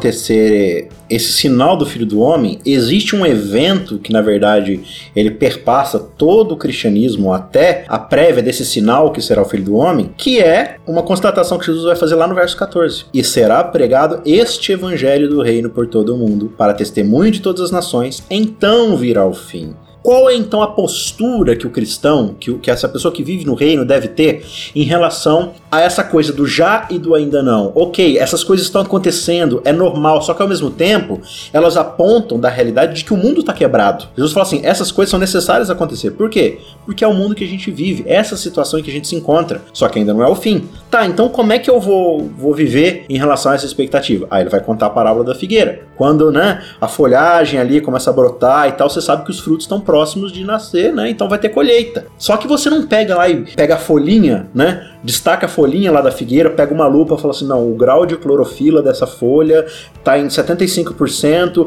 esse 1.10 1.32
sinal 1.34 1.76
do 1.76 1.86
Filho 1.86 2.06
do 2.06 2.20
Homem, 2.20 2.60
existe 2.66 3.16
um 3.16 3.26
evento 3.26 3.98
que, 4.00 4.12
na 4.12 4.22
verdade, 4.22 4.82
ele 5.16 5.32
perpassa 5.32 6.00
todo 6.00 6.54
o 6.54 6.58
cristianismo 6.58 7.34
até 7.34 7.86
a 7.88 8.00
prévia 8.00 8.44
desse 8.44 8.66
sinal 8.66 9.12
que 9.12 9.22
será 9.22 9.42
o 9.42 9.46
Filho 9.46 9.64
do 9.64 9.76
Homem, 9.76 10.12
que 10.18 10.40
é 10.40 10.78
uma 10.88 11.04
constatação 11.04 11.58
que 11.58 11.66
Jesus 11.66 11.86
vai 11.86 11.96
fazer 11.96 12.16
lá 12.16 12.28
no 12.28 12.36
verso 12.36 12.58
14. 12.58 13.06
E 13.14 13.24
será 13.24 13.64
pregado 13.64 14.22
este 14.26 14.72
evangelho 14.72 15.30
do 15.30 15.42
reino 15.42 15.70
por 15.70 15.88
todo 15.88 16.16
o 16.16 16.18
mundo, 16.18 16.54
para 16.58 16.74
testemunho 16.74 17.32
de 17.32 17.42
todas 17.42 17.62
as 17.62 17.72
nações, 17.72 18.24
então 18.30 18.96
virá 18.96 19.26
o 19.26 19.34
fim. 19.34 19.76
Qual 20.02 20.30
é 20.30 20.36
então 20.36 20.64
a 20.64 20.68
postura 20.68 21.56
que 21.56 21.68
o 21.68 21.70
cristão, 21.70 22.36
que, 22.40 22.52
que 22.56 22.72
essa 22.72 22.90
pessoa 22.90 23.14
que 23.14 23.24
vive 23.24 23.46
no 23.46 23.54
reino 23.54 23.86
deve 23.86 24.08
ter 24.08 24.44
em 24.76 24.84
relação 24.84 25.54
a 25.72 25.80
essa 25.80 26.04
coisa 26.04 26.34
do 26.34 26.46
já 26.46 26.86
e 26.90 27.00
do 27.00 27.16
ainda 27.16 27.42
não? 27.42 27.72
Ok, 27.74 28.18
essas 28.18 28.44
coisas 28.44 28.66
estão 28.66 28.82
acontecendo, 28.82 29.62
é 29.64 29.72
normal, 29.72 30.22
só 30.22 30.34
que 30.34 30.42
ao 30.42 30.48
mesmo 30.48 30.70
tempo 30.70 31.22
elas 31.54 31.78
apontam 31.78 32.38
da 32.38 32.50
realidade 32.50 32.94
de 32.94 33.06
que 33.06 33.14
o 33.14 33.18
mundo 33.18 33.40
está 33.40 33.54
quebrado. 33.54 34.06
Jesus 34.16 34.34
fala 34.34 34.46
assim: 34.46 34.62
essas 34.64 34.92
coisas 34.92 35.10
são 35.10 35.20
necessárias 35.20 35.70
acontecer. 35.70 36.12
Por 36.12 36.30
quê? 36.30 36.60
Porque 36.86 37.04
é 37.04 37.08
o 37.08 37.14
mundo 37.14 37.34
que 37.34 37.46
a 37.46 37.48
gente 37.48 37.72
vive, 37.72 38.04
é 38.06 38.16
essa 38.16 38.36
situação 38.36 38.80
em 38.80 38.84
que 38.84 38.90
a 38.90 38.94
gente 38.94 39.08
se 39.08 39.16
encontra, 39.16 39.62
só 39.72 39.88
que 39.88 40.00
ainda 40.00 40.14
não 40.14 40.22
é 40.22 40.28
o 40.28 40.36
fim. 40.36 40.68
Tá, 40.90 41.06
então 41.06 41.30
como 41.30 41.54
é 41.54 41.60
que 41.60 41.70
eu 41.70 41.80
vou, 41.80 42.30
vou 42.38 42.54
viver 42.54 43.06
em 43.08 43.18
relação 43.18 43.54
a 43.54 43.56
essa 43.56 43.66
expectativa? 43.66 44.28
Aí 44.30 44.44
ele 44.44 44.50
vai 44.50 44.60
contar 44.60 44.88
a 44.88 44.90
parábola 44.90 45.24
da 45.24 45.36
figueira. 45.36 45.84
Quando 45.96 46.32
né, 46.32 46.62
a 46.82 46.88
folhagem 46.88 47.60
ali 47.60 47.80
começa 47.80 48.10
a 48.10 48.14
brotar 48.14 48.68
e 48.68 48.72
tal, 48.74 48.90
você 48.90 49.02
sabe 49.02 49.24
que 49.24 49.32
os 49.32 49.40
frutos 49.40 49.66
estão 49.66 49.80
próximos 49.80 50.32
de 50.32 50.44
nascer, 50.44 50.92
né? 50.94 51.10
Então 51.10 51.30
vai 51.30 51.40
ter 51.40 51.50
colheita. 51.50 52.08
Só 52.18 52.38
que 52.38 52.48
você 52.48 52.70
não 52.70 52.88
pega 52.88 53.16
lá 53.16 53.30
e 53.30 53.46
pega 53.56 53.76
a 53.76 53.78
folhinha, 53.78 54.48
né? 54.54 54.90
Destaca 55.04 55.46
a 55.46 55.50
folhinha 55.50 55.92
lá 55.92 56.02
da 56.02 56.12
figueira, 56.12 56.50
pega 56.50 56.74
uma 56.74 56.88
lupa 56.88 57.16
e 57.16 57.18
fala 57.18 57.34
assim: 57.34 57.48
não, 57.48 57.72
o 57.72 57.76
grau 57.76 58.06
de 58.06 58.16
clorofila 58.18 58.82
dessa 58.82 59.08
folha 59.08 59.66
tá 60.04 60.18
em 60.18 60.28
75%, 60.28 61.66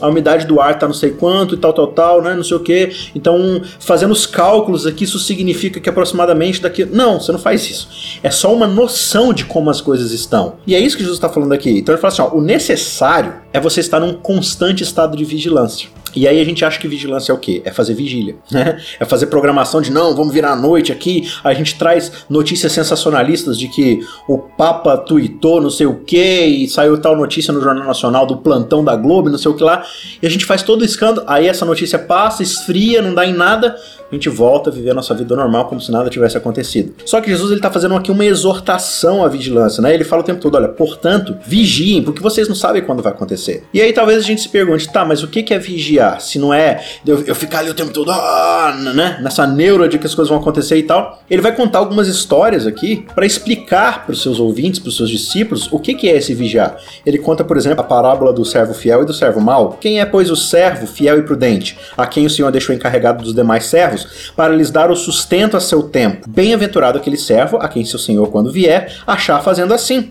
a 0.00 0.08
umidade 0.08 0.46
do 0.46 0.60
ar 0.60 0.78
tá 0.78 0.86
não 0.86 0.94
sei 0.94 1.10
quanto 1.10 1.54
e 1.54 1.58
tal, 1.58 1.72
tal, 1.72 1.88
tal, 1.88 2.22
né? 2.22 2.34
Não 2.34 2.44
sei 2.44 2.56
o 2.56 2.60
que. 2.60 3.10
Então, 3.14 3.60
fazendo 3.80 4.12
os 4.12 4.26
cálculos 4.26 4.86
aqui, 4.86 5.04
isso 5.04 5.18
significa 5.18 5.80
que 5.80 5.88
aproximadamente 5.88 6.62
daqui. 6.62 6.84
Não, 6.84 7.20
você 7.20 7.32
não 7.32 7.38
faz 7.38 7.68
isso. 7.68 8.18
É 8.22 8.30
só 8.30 8.54
uma 8.54 8.66
noção 8.66 9.32
de 9.32 9.44
como 9.44 9.70
as 9.70 9.80
coisas 9.80 10.12
estão. 10.12 10.54
E 10.66 10.74
é 10.74 10.80
isso 10.80 10.96
que 10.96 11.02
Jesus 11.02 11.18
está 11.18 11.28
falando 11.28 11.52
aqui. 11.52 11.70
Então 11.70 11.94
ele 11.94 12.00
fala 12.00 12.12
assim: 12.12 12.22
ó, 12.22 12.28
o 12.32 12.40
necessário 12.40 13.34
é 13.52 13.58
você 13.58 13.80
estar 13.80 13.98
num 13.98 14.14
constante 14.14 14.82
estado 14.82 15.16
de 15.16 15.24
vigilância. 15.24 15.88
E 16.18 16.26
aí 16.26 16.40
a 16.40 16.44
gente 16.44 16.64
acha 16.64 16.80
que 16.80 16.88
vigilância 16.88 17.30
é 17.30 17.34
o 17.34 17.38
quê? 17.38 17.62
É 17.64 17.70
fazer 17.70 17.94
vigília, 17.94 18.34
né? 18.50 18.80
É 18.98 19.04
fazer 19.04 19.26
programação 19.26 19.80
de 19.80 19.92
não, 19.92 20.16
vamos 20.16 20.34
virar 20.34 20.50
a 20.50 20.56
noite 20.56 20.90
aqui. 20.90 21.30
A 21.44 21.54
gente 21.54 21.78
traz 21.78 22.10
notícias 22.28 22.72
sensacionalistas 22.72 23.56
de 23.56 23.68
que 23.68 24.00
o 24.28 24.38
Papa 24.38 24.96
tweetou 24.96 25.60
não 25.60 25.70
sei 25.70 25.86
o 25.86 26.00
que 26.00 26.44
e 26.44 26.68
saiu 26.68 27.00
tal 27.00 27.16
notícia 27.16 27.52
no 27.52 27.60
Jornal 27.60 27.84
Nacional 27.84 28.26
do 28.26 28.38
plantão 28.38 28.84
da 28.84 28.96
Globo, 28.96 29.30
não 29.30 29.38
sei 29.38 29.50
o 29.50 29.54
que 29.54 29.62
lá. 29.62 29.84
E 30.20 30.26
a 30.26 30.30
gente 30.30 30.44
faz 30.44 30.62
todo 30.62 30.82
o 30.82 30.84
escândalo, 30.84 31.24
aí 31.28 31.46
essa 31.46 31.64
notícia 31.64 31.98
passa, 31.98 32.42
esfria, 32.42 33.00
não 33.00 33.14
dá 33.14 33.24
em 33.24 33.32
nada 33.32 33.76
a 34.10 34.14
gente 34.14 34.28
volta 34.30 34.70
a 34.70 34.72
viver 34.72 34.90
a 34.90 34.94
nossa 34.94 35.14
vida 35.14 35.36
normal 35.36 35.66
como 35.66 35.80
se 35.80 35.92
nada 35.92 36.08
tivesse 36.08 36.36
acontecido. 36.36 36.94
Só 37.04 37.20
que 37.20 37.28
Jesus 37.28 37.50
ele 37.50 37.58
está 37.58 37.70
fazendo 37.70 37.94
aqui 37.94 38.10
uma 38.10 38.24
exortação 38.24 39.22
à 39.22 39.28
vigilância, 39.28 39.82
né? 39.82 39.92
Ele 39.92 40.04
fala 40.04 40.22
o 40.22 40.24
tempo 40.24 40.40
todo, 40.40 40.54
olha, 40.54 40.68
portanto, 40.68 41.36
vigiem, 41.46 42.02
porque 42.02 42.22
vocês 42.22 42.48
não 42.48 42.56
sabem 42.56 42.82
quando 42.82 43.02
vai 43.02 43.12
acontecer. 43.12 43.64
E 43.72 43.82
aí 43.82 43.92
talvez 43.92 44.18
a 44.18 44.22
gente 44.22 44.40
se 44.40 44.48
pergunte, 44.48 44.90
tá, 44.90 45.04
mas 45.04 45.22
o 45.22 45.28
que 45.28 45.52
é 45.52 45.58
vigiar? 45.58 46.07
Se 46.18 46.38
não 46.38 46.52
é 46.52 46.82
eu, 47.06 47.22
eu 47.24 47.34
ficar 47.34 47.58
ali 47.58 47.70
o 47.70 47.74
tempo 47.74 47.92
todo, 47.92 48.10
ah, 48.10 48.74
né? 48.94 49.18
Nessa 49.22 49.46
neura 49.46 49.88
de 49.88 49.98
que 49.98 50.06
as 50.06 50.14
coisas 50.14 50.28
vão 50.28 50.38
acontecer 50.38 50.76
e 50.76 50.82
tal. 50.82 51.20
Ele 51.28 51.42
vai 51.42 51.54
contar 51.54 51.78
algumas 51.78 52.08
histórias 52.08 52.66
aqui 52.66 53.06
para 53.14 53.26
explicar 53.26 54.04
para 54.04 54.12
os 54.12 54.22
seus 54.22 54.38
ouvintes, 54.38 54.78
para 54.78 54.88
os 54.88 54.96
seus 54.96 55.10
discípulos, 55.10 55.68
o 55.72 55.78
que, 55.78 55.94
que 55.94 56.08
é 56.08 56.16
esse 56.16 56.34
vigiar. 56.34 56.76
Ele 57.04 57.18
conta, 57.18 57.42
por 57.44 57.56
exemplo, 57.56 57.80
a 57.80 57.84
parábola 57.84 58.32
do 58.32 58.44
servo 58.44 58.74
fiel 58.74 59.02
e 59.02 59.06
do 59.06 59.12
servo 59.12 59.40
mau. 59.40 59.76
Quem 59.80 60.00
é, 60.00 60.06
pois, 60.06 60.30
o 60.30 60.36
servo 60.36 60.86
fiel 60.86 61.18
e 61.18 61.22
prudente, 61.22 61.78
a 61.96 62.06
quem 62.06 62.26
o 62.26 62.30
Senhor 62.30 62.50
deixou 62.50 62.74
encarregado 62.74 63.24
dos 63.24 63.34
demais 63.34 63.64
servos, 63.64 64.32
para 64.36 64.54
lhes 64.54 64.70
dar 64.70 64.90
o 64.90 64.96
sustento 64.96 65.56
a 65.56 65.60
seu 65.60 65.82
tempo. 65.82 66.28
Bem-aventurado 66.28 66.98
aquele 66.98 67.16
servo 67.16 67.56
a 67.56 67.68
quem 67.68 67.84
seu 67.84 67.98
senhor, 67.98 68.28
quando 68.30 68.52
vier, 68.52 68.92
achar 69.06 69.42
fazendo 69.42 69.74
assim. 69.74 70.10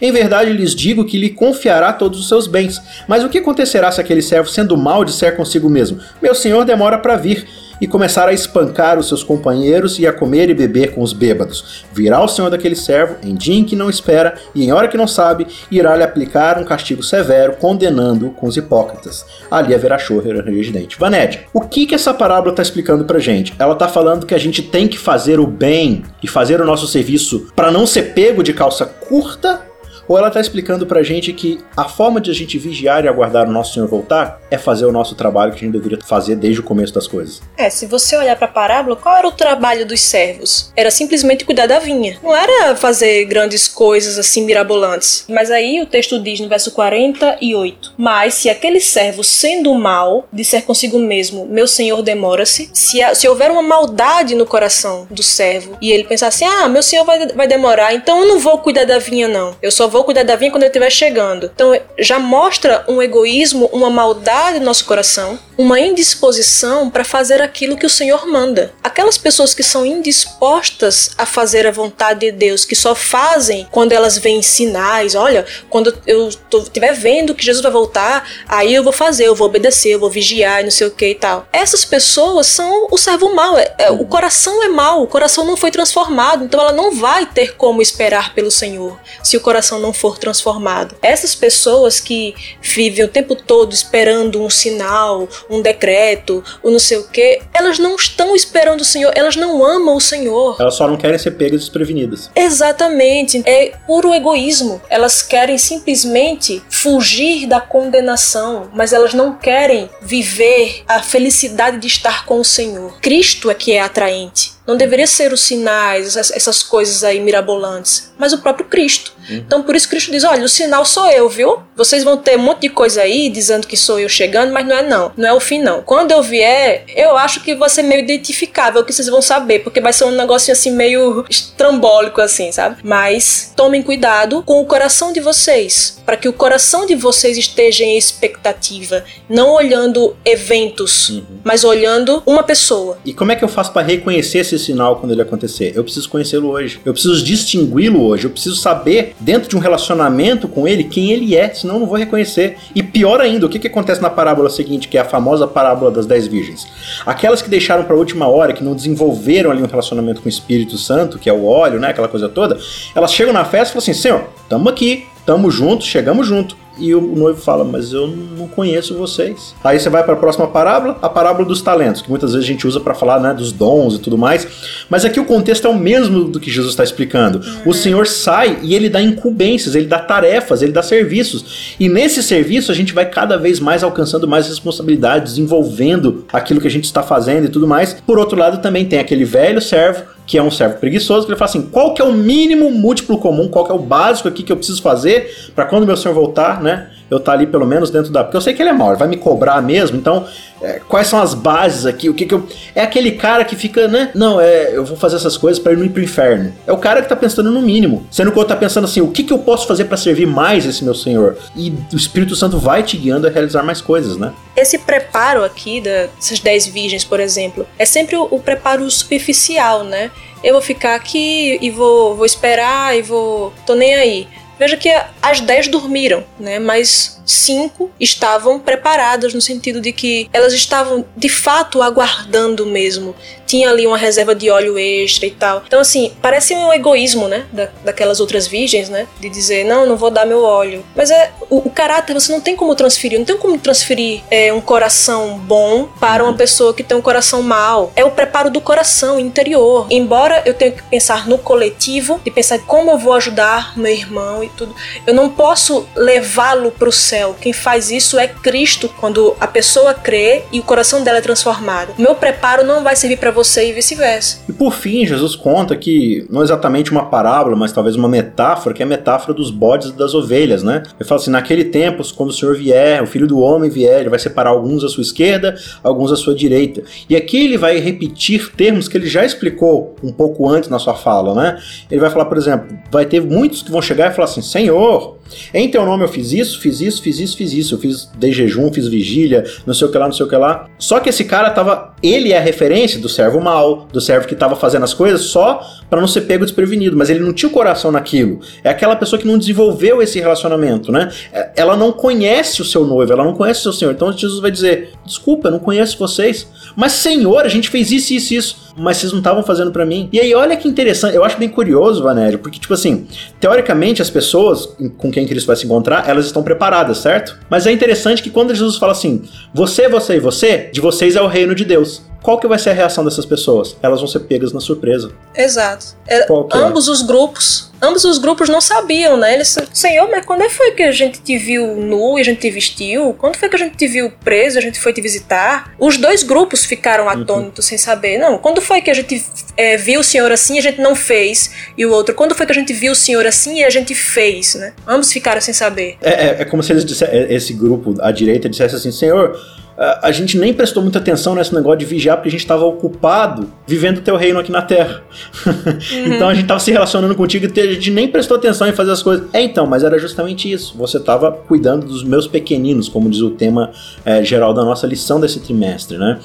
Em 0.00 0.12
verdade 0.12 0.52
lhes 0.52 0.74
digo 0.74 1.04
que 1.04 1.18
lhe 1.18 1.30
confiará 1.30 1.92
todos 1.92 2.20
os 2.20 2.28
seus 2.28 2.46
bens. 2.46 2.80
Mas 3.06 3.24
o 3.24 3.28
que 3.28 3.38
acontecerá 3.38 3.90
se 3.90 4.00
aquele 4.00 4.22
servo, 4.22 4.48
sendo 4.48 4.76
mal, 4.76 5.04
disser 5.04 5.36
consigo 5.36 5.68
mesmo: 5.68 5.98
Meu 6.22 6.34
senhor 6.34 6.64
demora 6.64 6.98
para 6.98 7.16
vir? 7.16 7.46
e 7.80 7.86
começar 7.86 8.28
a 8.28 8.32
espancar 8.32 8.98
os 8.98 9.08
seus 9.08 9.22
companheiros 9.22 9.98
e 9.98 10.06
a 10.06 10.12
comer 10.12 10.50
e 10.50 10.54
beber 10.54 10.94
com 10.94 11.02
os 11.02 11.12
bêbados. 11.12 11.84
Virá 11.92 12.22
o 12.22 12.28
senhor 12.28 12.50
daquele 12.50 12.76
servo 12.76 13.16
em 13.22 13.34
dia 13.34 13.56
em 13.56 13.64
que 13.64 13.76
não 13.76 13.90
espera 13.90 14.34
e 14.54 14.64
em 14.64 14.72
hora 14.72 14.88
que 14.88 14.96
não 14.96 15.06
sabe, 15.06 15.46
irá 15.70 15.96
lhe 15.96 16.02
aplicar 16.02 16.58
um 16.58 16.64
castigo 16.64 17.02
severo, 17.02 17.56
condenando-o 17.60 18.30
com 18.30 18.46
os 18.46 18.56
hipócritas. 18.56 19.24
Ali 19.50 19.74
haverá 19.74 19.98
chorro 19.98 20.26
e 20.26 20.32
ranger 20.32 20.62
de 20.62 20.72
dente. 20.72 20.98
Vanédia, 20.98 21.44
o 21.52 21.60
que, 21.60 21.86
que 21.86 21.94
essa 21.94 22.14
parábola 22.14 22.50
está 22.50 22.62
explicando 22.62 23.04
pra 23.04 23.18
gente? 23.18 23.54
Ela 23.58 23.74
está 23.74 23.88
falando 23.88 24.26
que 24.26 24.34
a 24.34 24.38
gente 24.38 24.62
tem 24.62 24.88
que 24.88 24.98
fazer 24.98 25.38
o 25.38 25.46
bem 25.46 26.04
e 26.22 26.28
fazer 26.28 26.60
o 26.60 26.64
nosso 26.64 26.86
serviço 26.86 27.48
para 27.54 27.70
não 27.70 27.86
ser 27.86 28.14
pego 28.14 28.42
de 28.42 28.52
calça 28.52 28.86
curta 28.86 29.65
ou 30.08 30.16
ela 30.18 30.28
está 30.28 30.40
explicando 30.40 30.86
pra 30.86 31.02
gente 31.02 31.32
que 31.32 31.58
a 31.76 31.88
forma 31.88 32.20
de 32.20 32.30
a 32.30 32.34
gente 32.34 32.58
vigiar 32.58 33.04
e 33.04 33.08
aguardar 33.08 33.48
o 33.48 33.52
nosso 33.52 33.74
Senhor 33.74 33.88
voltar 33.88 34.40
é 34.50 34.58
fazer 34.58 34.86
o 34.86 34.92
nosso 34.92 35.14
trabalho 35.14 35.52
que 35.52 35.58
a 35.58 35.60
gente 35.60 35.72
deveria 35.72 35.98
fazer 36.04 36.36
desde 36.36 36.60
o 36.60 36.62
começo 36.62 36.94
das 36.94 37.06
coisas. 37.06 37.40
É, 37.56 37.68
se 37.70 37.86
você 37.86 38.16
olhar 38.16 38.36
pra 38.36 38.48
parábola, 38.48 38.96
qual 38.96 39.16
era 39.16 39.28
o 39.28 39.32
trabalho 39.32 39.86
dos 39.86 40.00
servos? 40.00 40.72
Era 40.76 40.90
simplesmente 40.90 41.44
cuidar 41.44 41.66
da 41.66 41.78
vinha. 41.78 42.18
Não 42.22 42.34
era 42.34 42.76
fazer 42.76 43.24
grandes 43.24 43.68
coisas 43.68 44.18
assim 44.18 44.44
mirabolantes. 44.44 45.24
Mas 45.28 45.50
aí 45.50 45.80
o 45.80 45.86
texto 45.86 46.20
diz 46.20 46.40
no 46.40 46.48
verso 46.48 46.70
48: 46.70 47.94
Mas 47.96 48.34
se 48.34 48.48
aquele 48.48 48.80
servo, 48.80 49.24
sendo 49.24 49.74
mal, 49.74 50.28
disser 50.32 50.62
consigo 50.62 50.98
mesmo: 50.98 51.46
Meu 51.46 51.66
senhor 51.66 52.02
demora-se, 52.02 52.70
se, 52.72 52.98
se 53.14 53.28
houver 53.28 53.50
uma 53.50 53.62
maldade 53.62 54.34
no 54.34 54.46
coração 54.46 55.06
do 55.10 55.22
servo 55.22 55.76
e 55.80 55.90
ele 55.90 56.04
pensar 56.04 56.28
assim: 56.28 56.44
Ah, 56.44 56.68
meu 56.68 56.82
senhor 56.82 57.04
vai, 57.04 57.26
vai 57.28 57.48
demorar, 57.48 57.94
então 57.94 58.20
eu 58.20 58.28
não 58.28 58.38
vou 58.38 58.58
cuidar 58.58 58.84
da 58.84 58.98
vinha, 58.98 59.28
não. 59.28 59.56
Eu 59.60 59.70
só 59.70 59.88
vou 59.88 59.95
vou 59.96 60.04
cuidar 60.04 60.24
da 60.24 60.36
vinha 60.36 60.50
quando 60.50 60.62
ele 60.62 60.70
estiver 60.70 60.90
chegando. 60.90 61.50
Então 61.54 61.78
já 61.98 62.18
mostra 62.18 62.84
um 62.86 63.00
egoísmo, 63.00 63.66
uma 63.72 63.90
maldade 63.90 64.58
no 64.58 64.66
nosso 64.66 64.84
coração, 64.84 65.38
uma 65.56 65.80
indisposição 65.80 66.90
para 66.90 67.04
fazer 67.04 67.40
aquilo 67.40 67.76
que 67.76 67.86
o 67.86 67.90
Senhor 67.90 68.26
manda. 68.26 68.72
Aquelas 68.82 69.16
pessoas 69.16 69.54
que 69.54 69.62
são 69.62 69.86
indispostas 69.86 71.10
a 71.16 71.24
fazer 71.24 71.66
a 71.66 71.70
vontade 71.70 72.20
de 72.20 72.32
Deus, 72.32 72.64
que 72.64 72.76
só 72.76 72.94
fazem 72.94 73.66
quando 73.70 73.92
elas 73.92 74.18
veem 74.18 74.42
sinais, 74.42 75.14
olha, 75.14 75.46
quando 75.70 75.96
eu 76.06 76.28
estiver 76.28 76.92
vendo 76.92 77.34
que 77.34 77.44
Jesus 77.44 77.62
vai 77.62 77.72
voltar, 77.72 78.28
aí 78.46 78.74
eu 78.74 78.82
vou 78.82 78.92
fazer, 78.92 79.24
eu 79.24 79.34
vou 79.34 79.48
obedecer, 79.48 79.90
eu 79.90 80.00
vou 80.00 80.10
vigiar, 80.10 80.62
não 80.62 80.70
sei 80.70 80.86
o 80.86 80.90
que 80.90 81.10
e 81.10 81.14
tal. 81.14 81.46
Essas 81.52 81.84
pessoas 81.84 82.46
são 82.46 82.88
o 82.90 82.98
servo 82.98 83.34
mau, 83.34 83.56
é, 83.56 83.74
é, 83.78 83.90
o 83.90 84.04
coração 84.04 84.62
é 84.62 84.68
mau, 84.68 85.02
o 85.02 85.06
coração 85.06 85.44
não 85.44 85.56
foi 85.56 85.70
transformado, 85.70 86.44
então 86.44 86.60
ela 86.60 86.72
não 86.72 86.94
vai 86.94 87.26
ter 87.26 87.56
como 87.56 87.80
esperar 87.80 88.34
pelo 88.34 88.50
Senhor 88.50 88.98
se 89.22 89.36
o 89.36 89.40
coração 89.40 89.78
não 89.78 89.92
for 89.92 90.18
transformado. 90.18 90.96
Essas 91.02 91.34
pessoas 91.34 92.00
que 92.00 92.34
vivem 92.60 93.04
o 93.04 93.08
tempo 93.08 93.34
todo 93.34 93.72
esperando 93.72 94.42
um 94.42 94.50
sinal, 94.50 95.28
um 95.50 95.62
decreto, 95.62 96.42
ou 96.62 96.70
não 96.70 96.78
sei 96.78 96.98
o 96.98 97.08
quê, 97.08 97.42
elas 97.52 97.78
não 97.78 97.96
estão 97.96 98.34
esperando 98.34 98.80
o 98.80 98.84
Senhor, 98.84 99.12
elas 99.14 99.36
não 99.36 99.64
amam 99.64 99.96
o 99.96 100.00
Senhor. 100.00 100.56
Elas 100.58 100.74
só 100.74 100.88
não 100.88 100.96
querem 100.96 101.18
ser 101.18 101.32
pegas 101.32 101.60
desprevenidas. 101.60 102.30
Exatamente. 102.34 103.42
É 103.46 103.72
puro 103.86 104.14
egoísmo. 104.14 104.80
Elas 104.88 105.22
querem 105.22 105.58
simplesmente 105.58 106.62
fugir 106.70 107.46
da 107.46 107.60
condenação, 107.60 108.70
mas 108.74 108.92
elas 108.92 109.14
não 109.14 109.36
querem 109.36 109.88
viver 110.02 110.82
a 110.88 111.02
felicidade 111.02 111.78
de 111.78 111.86
estar 111.86 112.24
com 112.24 112.40
o 112.40 112.44
Senhor. 112.44 112.98
Cristo 113.00 113.50
é 113.50 113.54
que 113.54 113.72
é 113.72 113.80
atraente. 113.80 114.55
Não 114.66 114.76
deveria 114.76 115.06
ser 115.06 115.32
os 115.32 115.40
sinais, 115.40 116.16
essas 116.16 116.62
coisas 116.62 117.04
aí 117.04 117.20
mirabolantes, 117.20 118.12
mas 118.18 118.32
o 118.32 118.38
próprio 118.38 118.66
Cristo. 118.66 119.12
Uhum. 119.28 119.36
Então 119.36 119.62
por 119.62 119.74
isso 119.76 119.88
Cristo 119.88 120.10
diz: 120.10 120.24
olha, 120.24 120.44
o 120.44 120.48
sinal 120.48 120.84
sou 120.84 121.06
eu, 121.10 121.28
viu? 121.28 121.58
Vocês 121.76 122.02
vão 122.04 122.16
ter 122.16 122.38
um 122.38 122.42
monte 122.42 122.62
de 122.62 122.68
coisa 122.70 123.02
aí 123.02 123.28
dizendo 123.28 123.66
que 123.66 123.76
sou 123.76 124.00
eu 124.00 124.08
chegando, 124.08 124.52
mas 124.52 124.66
não 124.66 124.76
é 124.76 124.82
não. 124.82 125.12
Não 125.16 125.28
é 125.28 125.32
o 125.32 125.40
fim, 125.40 125.60
não. 125.60 125.82
Quando 125.82 126.10
eu 126.10 126.22
vier, 126.22 126.84
eu 126.88 127.16
acho 127.16 127.42
que 127.42 127.54
vai 127.54 127.68
ser 127.68 127.82
meio 127.82 128.00
identificável, 128.00 128.84
que 128.84 128.92
vocês 128.92 129.08
vão 129.08 129.20
saber, 129.20 129.60
porque 129.60 129.80
vai 129.80 129.92
ser 129.92 130.04
um 130.04 130.10
negocinho 130.10 130.52
assim 130.52 130.70
meio 130.70 131.24
estrambólico, 131.28 132.20
assim, 132.20 132.50
sabe? 132.50 132.78
Mas 132.82 133.52
tomem 133.54 133.82
cuidado 133.82 134.42
com 134.42 134.60
o 134.60 134.66
coração 134.66 135.12
de 135.12 135.20
vocês, 135.20 136.00
para 136.04 136.16
que 136.16 136.28
o 136.28 136.32
coração 136.32 136.86
de 136.86 136.94
vocês 136.94 137.36
esteja 137.36 137.84
em 137.84 137.98
expectativa, 137.98 139.04
não 139.28 139.50
olhando 139.50 140.16
eventos, 140.24 141.10
uhum. 141.10 141.24
mas 141.44 141.64
olhando 141.64 142.22
uma 142.24 142.42
pessoa. 142.42 142.98
E 143.04 143.12
como 143.12 143.32
é 143.32 143.36
que 143.36 143.44
eu 143.44 143.48
faço 143.48 143.72
para 143.72 143.86
reconhecer 143.86 144.38
esse 144.56 144.66
sinal 144.66 144.96
quando 144.96 145.12
ele 145.12 145.22
acontecer? 145.22 145.72
Eu 145.74 145.84
preciso 145.84 146.08
conhecê-lo 146.08 146.48
hoje. 146.48 146.80
Eu 146.84 146.92
preciso 146.92 147.24
distingui-lo 147.24 148.02
hoje. 148.02 148.24
Eu 148.24 148.30
preciso 148.30 148.56
saber 148.56 149.14
dentro 149.20 149.48
de 149.48 149.56
um 149.56 149.60
relacionamento 149.60 150.48
com 150.48 150.66
ele 150.66 150.84
quem 150.84 151.12
ele 151.12 151.36
é, 151.36 151.52
senão 151.52 151.74
eu 151.74 151.80
não 151.80 151.86
vou 151.86 151.96
reconhecer. 151.96 152.56
E 152.74 152.82
pior 152.82 153.20
ainda, 153.20 153.46
o 153.46 153.48
que, 153.48 153.58
que 153.58 153.66
acontece 153.66 154.00
na 154.02 154.10
parábola 154.10 154.50
seguinte, 154.50 154.88
que 154.88 154.98
é 154.98 155.00
a 155.00 155.04
famosa 155.04 155.46
parábola 155.46 155.90
das 155.90 156.06
dez 156.06 156.26
virgens? 156.26 156.66
Aquelas 157.04 157.42
que 157.42 157.48
deixaram 157.48 157.84
para 157.84 157.94
a 157.94 157.98
última 157.98 158.26
hora, 158.28 158.52
que 158.52 158.64
não 158.64 158.74
desenvolveram 158.74 159.50
ali 159.50 159.62
um 159.62 159.66
relacionamento 159.66 160.20
com 160.20 160.26
o 160.26 160.30
Espírito 160.30 160.76
Santo, 160.76 161.18
que 161.18 161.28
é 161.28 161.32
o 161.32 161.44
óleo, 161.44 161.78
né, 161.78 161.88
aquela 161.88 162.08
coisa 162.08 162.28
toda, 162.28 162.58
elas 162.94 163.12
chegam 163.12 163.32
na 163.32 163.44
festa 163.44 163.68
e 163.68 163.72
falam 163.72 163.78
assim: 163.78 163.94
Senhor, 163.94 164.24
tamo 164.48 164.68
aqui, 164.68 165.06
tamo 165.26 165.50
junto, 165.50 165.84
chegamos 165.84 166.26
junto. 166.26 166.56
E 166.78 166.94
o 166.94 167.00
noivo 167.00 167.40
fala, 167.40 167.64
mas 167.64 167.92
eu 167.92 168.06
não 168.06 168.46
conheço 168.46 168.94
vocês. 168.94 169.54
Aí 169.64 169.80
você 169.80 169.88
vai 169.88 170.04
para 170.04 170.12
a 170.12 170.16
próxima 170.16 170.46
parábola, 170.46 170.98
a 171.00 171.08
parábola 171.08 171.48
dos 171.48 171.62
talentos, 171.62 172.02
que 172.02 172.10
muitas 172.10 172.32
vezes 172.32 172.46
a 172.46 172.52
gente 172.52 172.66
usa 172.66 172.78
para 172.78 172.94
falar 172.94 173.18
né, 173.18 173.32
dos 173.32 173.50
dons 173.50 173.94
e 173.94 173.98
tudo 173.98 174.18
mais. 174.18 174.46
Mas 174.90 175.02
aqui 175.02 175.18
o 175.18 175.24
contexto 175.24 175.66
é 175.66 175.70
o 175.70 175.74
mesmo 175.74 176.24
do 176.24 176.38
que 176.38 176.50
Jesus 176.50 176.72
está 176.72 176.84
explicando. 176.84 177.38
Uhum. 177.38 177.70
O 177.70 177.74
Senhor 177.74 178.06
sai 178.06 178.58
e 178.62 178.74
ele 178.74 178.90
dá 178.90 179.00
incumbências, 179.00 179.74
ele 179.74 179.86
dá 179.86 179.98
tarefas, 179.98 180.60
ele 180.60 180.72
dá 180.72 180.82
serviços. 180.82 181.74
E 181.80 181.88
nesse 181.88 182.22
serviço 182.22 182.70
a 182.70 182.74
gente 182.74 182.92
vai 182.92 183.06
cada 183.06 183.38
vez 183.38 183.58
mais 183.58 183.82
alcançando 183.82 184.28
mais 184.28 184.46
responsabilidades, 184.46 185.32
desenvolvendo 185.32 186.26
aquilo 186.30 186.60
que 186.60 186.68
a 186.68 186.70
gente 186.70 186.84
está 186.84 187.02
fazendo 187.02 187.46
e 187.46 187.48
tudo 187.48 187.66
mais. 187.66 187.94
Por 188.06 188.18
outro 188.18 188.38
lado, 188.38 188.60
também 188.60 188.84
tem 188.84 188.98
aquele 188.98 189.24
velho 189.24 189.62
servo 189.62 190.15
que 190.26 190.36
é 190.36 190.42
um 190.42 190.50
servo 190.50 190.78
preguiçoso, 190.78 191.26
que 191.26 191.32
ele 191.32 191.38
fala 191.38 191.50
assim: 191.50 191.62
qual 191.62 191.94
que 191.94 192.02
é 192.02 192.04
o 192.04 192.12
mínimo 192.12 192.70
múltiplo 192.70 193.18
comum, 193.18 193.48
qual 193.48 193.64
que 193.64 193.70
é 193.70 193.74
o 193.74 193.78
básico 193.78 194.28
aqui 194.28 194.42
que 194.42 194.52
eu 194.52 194.56
preciso 194.56 194.82
fazer 194.82 195.50
para 195.54 195.64
quando 195.64 195.86
meu 195.86 195.96
senhor 195.96 196.14
voltar, 196.14 196.62
né? 196.62 196.90
Eu 197.10 197.18
estar 197.18 197.32
tá 197.32 197.38
ali 197.38 197.46
pelo 197.46 197.66
menos 197.66 197.90
dentro 197.90 198.10
da. 198.10 198.24
Porque 198.24 198.36
eu 198.36 198.40
sei 198.40 198.54
que 198.54 198.62
ele 198.62 198.70
é 198.70 198.72
mau, 198.72 198.90
ele 198.90 198.98
vai 198.98 199.08
me 199.08 199.16
cobrar 199.16 199.60
mesmo, 199.62 199.96
então 199.96 200.26
é, 200.60 200.80
quais 200.88 201.06
são 201.06 201.20
as 201.20 201.34
bases 201.34 201.86
aqui? 201.86 202.08
O 202.08 202.14
que 202.14 202.26
que 202.26 202.34
eu. 202.34 202.46
É 202.74 202.82
aquele 202.82 203.12
cara 203.12 203.44
que 203.44 203.54
fica, 203.54 203.86
né? 203.86 204.10
Não, 204.14 204.40
é, 204.40 204.76
eu 204.76 204.84
vou 204.84 204.96
fazer 204.96 205.16
essas 205.16 205.36
coisas 205.36 205.62
para 205.62 205.72
ir 205.72 205.90
pro 205.90 206.02
inferno. 206.02 206.52
É 206.66 206.72
o 206.72 206.78
cara 206.78 207.02
que 207.02 207.08
tá 207.08 207.16
pensando 207.16 207.50
no 207.50 207.62
mínimo. 207.62 208.06
Sendo 208.10 208.30
que 208.30 208.36
o 208.36 208.40
outro 208.40 208.54
tá 208.54 208.60
pensando 208.60 208.84
assim: 208.84 209.00
o 209.00 209.08
que 209.08 209.22
que 209.22 209.32
eu 209.32 209.38
posso 209.38 209.66
fazer 209.66 209.84
para 209.84 209.96
servir 209.96 210.26
mais 210.26 210.66
esse 210.66 210.82
meu 210.82 210.94
senhor? 210.94 211.36
E 211.54 211.72
o 211.92 211.96
Espírito 211.96 212.34
Santo 212.34 212.58
vai 212.58 212.82
te 212.82 212.96
guiando 212.96 213.26
a 213.26 213.30
realizar 213.30 213.62
mais 213.62 213.80
coisas, 213.80 214.16
né? 214.16 214.32
Esse 214.56 214.78
preparo 214.78 215.44
aqui, 215.44 215.80
dessas 215.80 216.40
dez 216.40 216.66
virgens, 216.66 217.04
por 217.04 217.20
exemplo, 217.20 217.66
é 217.78 217.84
sempre 217.84 218.16
o, 218.16 218.26
o 218.30 218.40
preparo 218.40 218.90
superficial, 218.90 219.84
né? 219.84 220.10
eu 220.46 220.52
vou 220.52 220.62
ficar 220.62 220.94
aqui 220.94 221.58
e 221.60 221.70
vou, 221.70 222.14
vou 222.14 222.24
esperar 222.24 222.96
e 222.96 223.02
vou. 223.02 223.52
tô 223.66 223.74
nem 223.74 223.96
aí. 223.96 224.28
Veja 224.58 224.76
que 224.76 224.90
as 225.22 225.40
10 225.40 225.68
dormiram, 225.68 226.24
né? 226.38 226.58
Mas 226.58 227.15
cinco 227.26 227.90
estavam 227.98 228.60
preparadas 228.60 229.34
no 229.34 229.40
sentido 229.40 229.80
de 229.80 229.92
que 229.92 230.30
elas 230.32 230.52
estavam 230.52 231.04
de 231.16 231.28
fato 231.28 231.82
aguardando 231.82 232.64
mesmo. 232.64 233.14
Tinha 233.44 233.70
ali 233.70 233.86
uma 233.86 233.98
reserva 233.98 234.34
de 234.34 234.48
óleo 234.48 234.78
extra 234.78 235.26
e 235.26 235.30
tal. 235.30 235.62
Então, 235.66 235.80
assim, 235.80 236.12
parece 236.22 236.54
um 236.54 236.72
egoísmo, 236.72 237.28
né? 237.28 237.46
Da, 237.52 237.68
daquelas 237.84 238.20
outras 238.20 238.46
virgens, 238.46 238.88
né? 238.88 239.06
De 239.20 239.28
dizer, 239.28 239.64
não, 239.64 239.86
não 239.86 239.96
vou 239.96 240.10
dar 240.10 240.26
meu 240.26 240.42
óleo. 240.42 240.84
Mas 240.94 241.10
é 241.10 241.32
o, 241.50 241.58
o 241.58 241.70
caráter, 241.70 242.14
você 242.14 242.32
não 242.32 242.40
tem 242.40 242.56
como 242.56 242.74
transferir. 242.74 243.18
Não 243.18 243.26
tem 243.26 243.36
como 243.36 243.58
transferir 243.58 244.22
é, 244.30 244.52
um 244.52 244.60
coração 244.60 245.38
bom 245.38 245.88
para 246.00 246.24
uma 246.24 246.34
pessoa 246.34 246.74
que 246.74 246.82
tem 246.82 246.96
um 246.96 247.02
coração 247.02 247.42
mau. 247.42 247.92
É 247.94 248.04
o 248.04 248.10
preparo 248.10 248.50
do 248.50 248.60
coração 248.60 249.18
interior. 249.18 249.86
Embora 249.90 250.42
eu 250.44 250.54
tenha 250.54 250.72
que 250.72 250.82
pensar 250.82 251.28
no 251.28 251.38
coletivo, 251.38 252.20
de 252.24 252.30
pensar 252.30 252.58
como 252.60 252.90
eu 252.90 252.98
vou 252.98 253.12
ajudar 253.14 253.78
meu 253.78 253.92
irmão 253.92 254.42
e 254.42 254.48
tudo, 254.50 254.74
eu 255.06 255.14
não 255.14 255.28
posso 255.28 255.86
levá-lo 255.94 256.72
para 256.72 256.88
o 256.88 256.92
céu 256.92 257.15
céu. 257.16 257.34
Quem 257.40 257.52
faz 257.52 257.90
isso 257.90 258.18
é 258.18 258.28
Cristo 258.28 258.90
quando 259.00 259.34
a 259.40 259.46
pessoa 259.46 259.94
crê 259.94 260.42
e 260.52 260.60
o 260.60 260.62
coração 260.62 261.02
dela 261.02 261.18
é 261.18 261.20
transformado. 261.20 261.94
Meu 261.98 262.14
preparo 262.14 262.64
não 262.64 262.82
vai 262.82 262.94
servir 262.94 263.16
para 263.16 263.30
você 263.30 263.70
e 263.70 263.72
vice-versa. 263.72 264.40
E 264.48 264.52
por 264.52 264.74
fim, 264.74 265.06
Jesus 265.06 265.34
conta 265.34 265.74
que 265.74 266.26
não 266.30 266.42
exatamente 266.42 266.90
uma 266.90 267.06
parábola, 267.06 267.56
mas 267.56 267.72
talvez 267.72 267.96
uma 267.96 268.08
metáfora, 268.08 268.74
que 268.74 268.82
é 268.82 268.86
a 268.86 268.88
metáfora 268.88 269.32
dos 269.32 269.50
bodes 269.50 269.88
e 269.88 269.92
das 269.92 270.14
ovelhas, 270.14 270.62
né? 270.62 270.82
Ele 270.98 271.08
fala 271.08 271.20
assim: 271.20 271.30
naquele 271.30 271.64
tempo, 271.64 272.02
quando 272.14 272.30
o 272.30 272.32
Senhor 272.32 272.54
vier, 272.54 273.02
o 273.02 273.06
filho 273.06 273.26
do 273.26 273.38
homem 273.38 273.70
vier, 273.70 274.00
ele 274.00 274.10
vai 274.10 274.18
separar 274.18 274.50
alguns 274.50 274.84
à 274.84 274.88
sua 274.88 275.02
esquerda, 275.02 275.56
alguns 275.82 276.12
à 276.12 276.16
sua 276.16 276.34
direita. 276.34 276.82
E 277.08 277.16
aqui 277.16 277.44
ele 277.44 277.56
vai 277.56 277.78
repetir 277.78 278.52
termos 278.54 278.88
que 278.88 278.96
ele 278.96 279.08
já 279.08 279.24
explicou 279.24 279.96
um 280.02 280.12
pouco 280.12 280.48
antes 280.48 280.68
na 280.68 280.78
sua 280.78 280.94
fala, 280.94 281.34
né? 281.34 281.58
Ele 281.90 282.00
vai 282.00 282.10
falar, 282.10 282.26
por 282.26 282.36
exemplo, 282.36 282.76
vai 282.90 283.06
ter 283.06 283.22
muitos 283.22 283.62
que 283.62 283.70
vão 283.70 283.80
chegar 283.80 284.10
e 284.10 284.14
falar 284.14 284.26
assim: 284.26 284.42
Senhor, 284.42 285.16
em 285.52 285.70
teu 285.70 285.84
nome 285.84 286.04
eu 286.04 286.08
fiz 286.08 286.32
isso, 286.32 286.60
fiz 286.60 286.80
isso, 286.80 287.02
fiz 287.02 287.18
isso, 287.18 287.36
fiz 287.36 287.52
isso. 287.52 287.74
Eu 287.74 287.78
fiz 287.78 288.10
de 288.16 288.32
jejum, 288.32 288.72
fiz 288.72 288.88
vigília, 288.88 289.44
não 289.66 289.74
sei 289.74 289.86
o 289.86 289.90
que 289.90 289.98
lá, 289.98 290.06
não 290.06 290.12
sei 290.12 290.26
o 290.26 290.28
que 290.28 290.36
lá. 290.36 290.68
Só 290.78 291.00
que 291.00 291.08
esse 291.08 291.24
cara 291.24 291.50
tava. 291.50 291.94
Ele 292.02 292.32
é 292.32 292.38
a 292.38 292.40
referência 292.40 293.00
do 293.00 293.08
servo 293.08 293.40
mal, 293.40 293.86
do 293.92 294.00
servo 294.00 294.26
que 294.26 294.34
tava 294.34 294.54
fazendo 294.54 294.84
as 294.84 294.92
coisas 294.92 295.22
só 295.22 295.60
para 295.88 296.00
não 296.00 296.08
ser 296.08 296.22
pego 296.22 296.44
desprevenido. 296.44 296.96
Mas 296.96 297.10
ele 297.10 297.20
não 297.20 297.32
tinha 297.32 297.48
o 297.48 297.52
coração 297.52 297.90
naquilo. 297.90 298.40
É 298.62 298.68
aquela 298.68 298.96
pessoa 298.96 299.20
que 299.20 299.26
não 299.26 299.38
desenvolveu 299.38 300.02
esse 300.02 300.18
relacionamento, 300.20 300.92
né? 300.92 301.10
É, 301.32 301.50
ela 301.56 301.76
não 301.76 301.92
conhece 301.92 302.60
o 302.60 302.64
seu 302.64 302.84
noivo, 302.84 303.12
ela 303.12 303.24
não 303.24 303.34
conhece 303.34 303.60
o 303.60 303.62
seu 303.64 303.72
senhor. 303.72 303.92
Então 303.92 304.12
Jesus 304.12 304.40
vai 304.40 304.50
dizer: 304.50 304.90
Desculpa, 305.04 305.48
eu 305.48 305.52
não 305.52 305.58
conheço 305.58 305.98
vocês. 305.98 306.46
Mas 306.74 306.92
senhor, 306.92 307.44
a 307.44 307.48
gente 307.48 307.70
fez 307.70 307.90
isso, 307.90 308.12
isso, 308.12 308.34
isso 308.34 308.66
mas 308.76 308.98
vocês 308.98 309.12
não 309.12 309.20
estavam 309.20 309.42
fazendo 309.42 309.72
para 309.72 309.86
mim. 309.86 310.08
E 310.12 310.20
aí, 310.20 310.34
olha 310.34 310.56
que 310.56 310.68
interessante, 310.68 311.16
eu 311.16 311.24
acho 311.24 311.38
bem 311.38 311.48
curioso, 311.48 312.02
Vanério, 312.02 312.38
porque, 312.38 312.60
tipo 312.60 312.74
assim, 312.74 313.06
teoricamente 313.40 314.02
as 314.02 314.10
pessoas 314.10 314.68
com 314.98 315.10
quem 315.10 315.26
Cristo 315.26 315.46
vai 315.46 315.56
se 315.56 315.64
encontrar, 315.64 316.08
elas 316.08 316.26
estão 316.26 316.42
preparadas, 316.42 316.98
certo? 316.98 317.38
Mas 317.48 317.66
é 317.66 317.72
interessante 317.72 318.22
que 318.22 318.28
quando 318.28 318.54
Jesus 318.54 318.76
fala 318.76 318.92
assim, 318.92 319.22
você, 319.54 319.88
você 319.88 320.16
e 320.16 320.20
você, 320.20 320.70
de 320.72 320.80
vocês 320.80 321.16
é 321.16 321.22
o 321.22 321.26
reino 321.26 321.54
de 321.54 321.64
Deus 321.64 321.95
qual 322.26 322.40
que 322.40 322.48
vai 322.48 322.58
ser 322.58 322.70
a 322.70 322.72
reação 322.72 323.04
dessas 323.04 323.24
pessoas? 323.24 323.76
Elas 323.80 324.00
vão 324.00 324.08
ser 324.08 324.18
pegas 324.18 324.52
na 324.52 324.58
surpresa. 324.58 325.12
Exato. 325.32 325.94
É, 326.08 326.22
é? 326.22 326.26
ambos 326.54 326.88
é? 326.88 326.90
os 326.90 327.02
grupos, 327.02 327.70
ambos 327.80 328.04
os 328.04 328.18
grupos 328.18 328.48
não 328.48 328.60
sabiam, 328.60 329.16
né? 329.16 329.34
Eles, 329.34 329.56
Senhor, 329.72 330.10
mas 330.10 330.26
quando 330.26 330.42
é 330.42 330.48
foi 330.48 330.72
que 330.72 330.82
a 330.82 330.90
gente 330.90 331.20
te 331.20 331.38
viu 331.38 331.76
nu 331.76 332.18
e 332.18 332.22
a 332.22 332.24
gente 332.24 332.40
te 332.40 332.50
vestiu? 332.50 333.14
Quando 333.16 333.36
foi 333.36 333.48
que 333.48 333.54
a 333.54 333.58
gente 333.60 333.76
te 333.76 333.86
viu 333.86 334.10
preso 334.24 334.56
e 334.56 334.58
a 334.58 334.60
gente 334.60 334.80
foi 334.80 334.92
te 334.92 335.00
visitar? 335.00 335.72
Os 335.78 335.98
dois 335.98 336.24
grupos 336.24 336.64
ficaram 336.64 337.08
atônitos 337.08 337.64
uhum. 337.64 337.68
sem 337.68 337.78
saber. 337.78 338.18
Não, 338.18 338.38
quando 338.38 338.60
foi 338.60 338.80
que 338.80 338.90
a 338.90 338.94
gente 338.94 339.24
é, 339.56 339.76
viu 339.76 340.00
o 340.00 340.04
Senhor 340.04 340.32
assim 340.32 340.56
e 340.56 340.58
a 340.58 340.62
gente 340.62 340.80
não 340.80 340.96
fez? 340.96 341.52
E 341.78 341.86
o 341.86 341.92
outro, 341.92 342.12
quando 342.12 342.34
foi 342.34 342.44
que 342.44 342.50
a 342.50 342.56
gente 342.56 342.72
viu 342.72 342.90
o 342.90 342.96
Senhor 342.96 343.24
assim 343.24 343.60
e 343.60 343.64
a 343.64 343.70
gente 343.70 343.94
fez, 343.94 344.56
né? 344.56 344.72
Ambos 344.84 345.12
ficaram 345.12 345.40
sem 345.40 345.54
saber. 345.54 345.96
É, 346.02 346.10
é, 346.10 346.36
é 346.40 346.44
como 346.44 346.60
se 346.60 346.72
eles 346.72 346.84
dissessem, 346.84 347.32
esse 347.32 347.52
grupo 347.52 347.94
à 348.00 348.10
direita 348.10 348.48
dissesse 348.48 348.74
assim, 348.74 348.90
Senhor 348.90 349.38
a 349.78 350.10
gente 350.10 350.38
nem 350.38 350.54
prestou 350.54 350.82
muita 350.82 350.98
atenção 350.98 351.34
nesse 351.34 351.54
negócio 351.54 351.78
de 351.78 351.84
vigiar 351.84 352.16
porque 352.16 352.28
a 352.28 352.32
gente 352.32 352.40
estava 352.40 352.64
ocupado 352.64 353.50
vivendo 353.66 353.98
o 353.98 354.00
teu 354.00 354.16
reino 354.16 354.38
aqui 354.38 354.50
na 354.50 354.62
Terra. 354.62 355.02
Uhum. 355.46 356.14
então 356.14 356.28
a 356.28 356.34
gente 356.34 356.44
estava 356.44 356.60
se 356.60 356.70
relacionando 356.72 357.14
contigo 357.14 357.46
e 357.46 357.60
a 357.60 357.72
gente 357.74 357.90
nem 357.90 358.08
prestou 358.08 358.36
atenção 358.38 358.66
em 358.66 358.72
fazer 358.72 358.92
as 358.92 359.02
coisas. 359.02 359.26
É 359.32 359.42
então, 359.42 359.66
mas 359.66 359.84
era 359.84 359.98
justamente 359.98 360.50
isso. 360.50 360.76
Você 360.78 360.96
estava 360.96 361.30
cuidando 361.30 361.86
dos 361.86 362.02
meus 362.02 362.26
pequeninos, 362.26 362.88
como 362.88 363.10
diz 363.10 363.20
o 363.20 363.30
tema 363.30 363.70
é, 364.04 364.24
geral 364.24 364.54
da 364.54 364.64
nossa 364.64 364.86
lição 364.86 365.20
desse 365.20 365.40
trimestre, 365.40 365.98
né? 365.98 366.18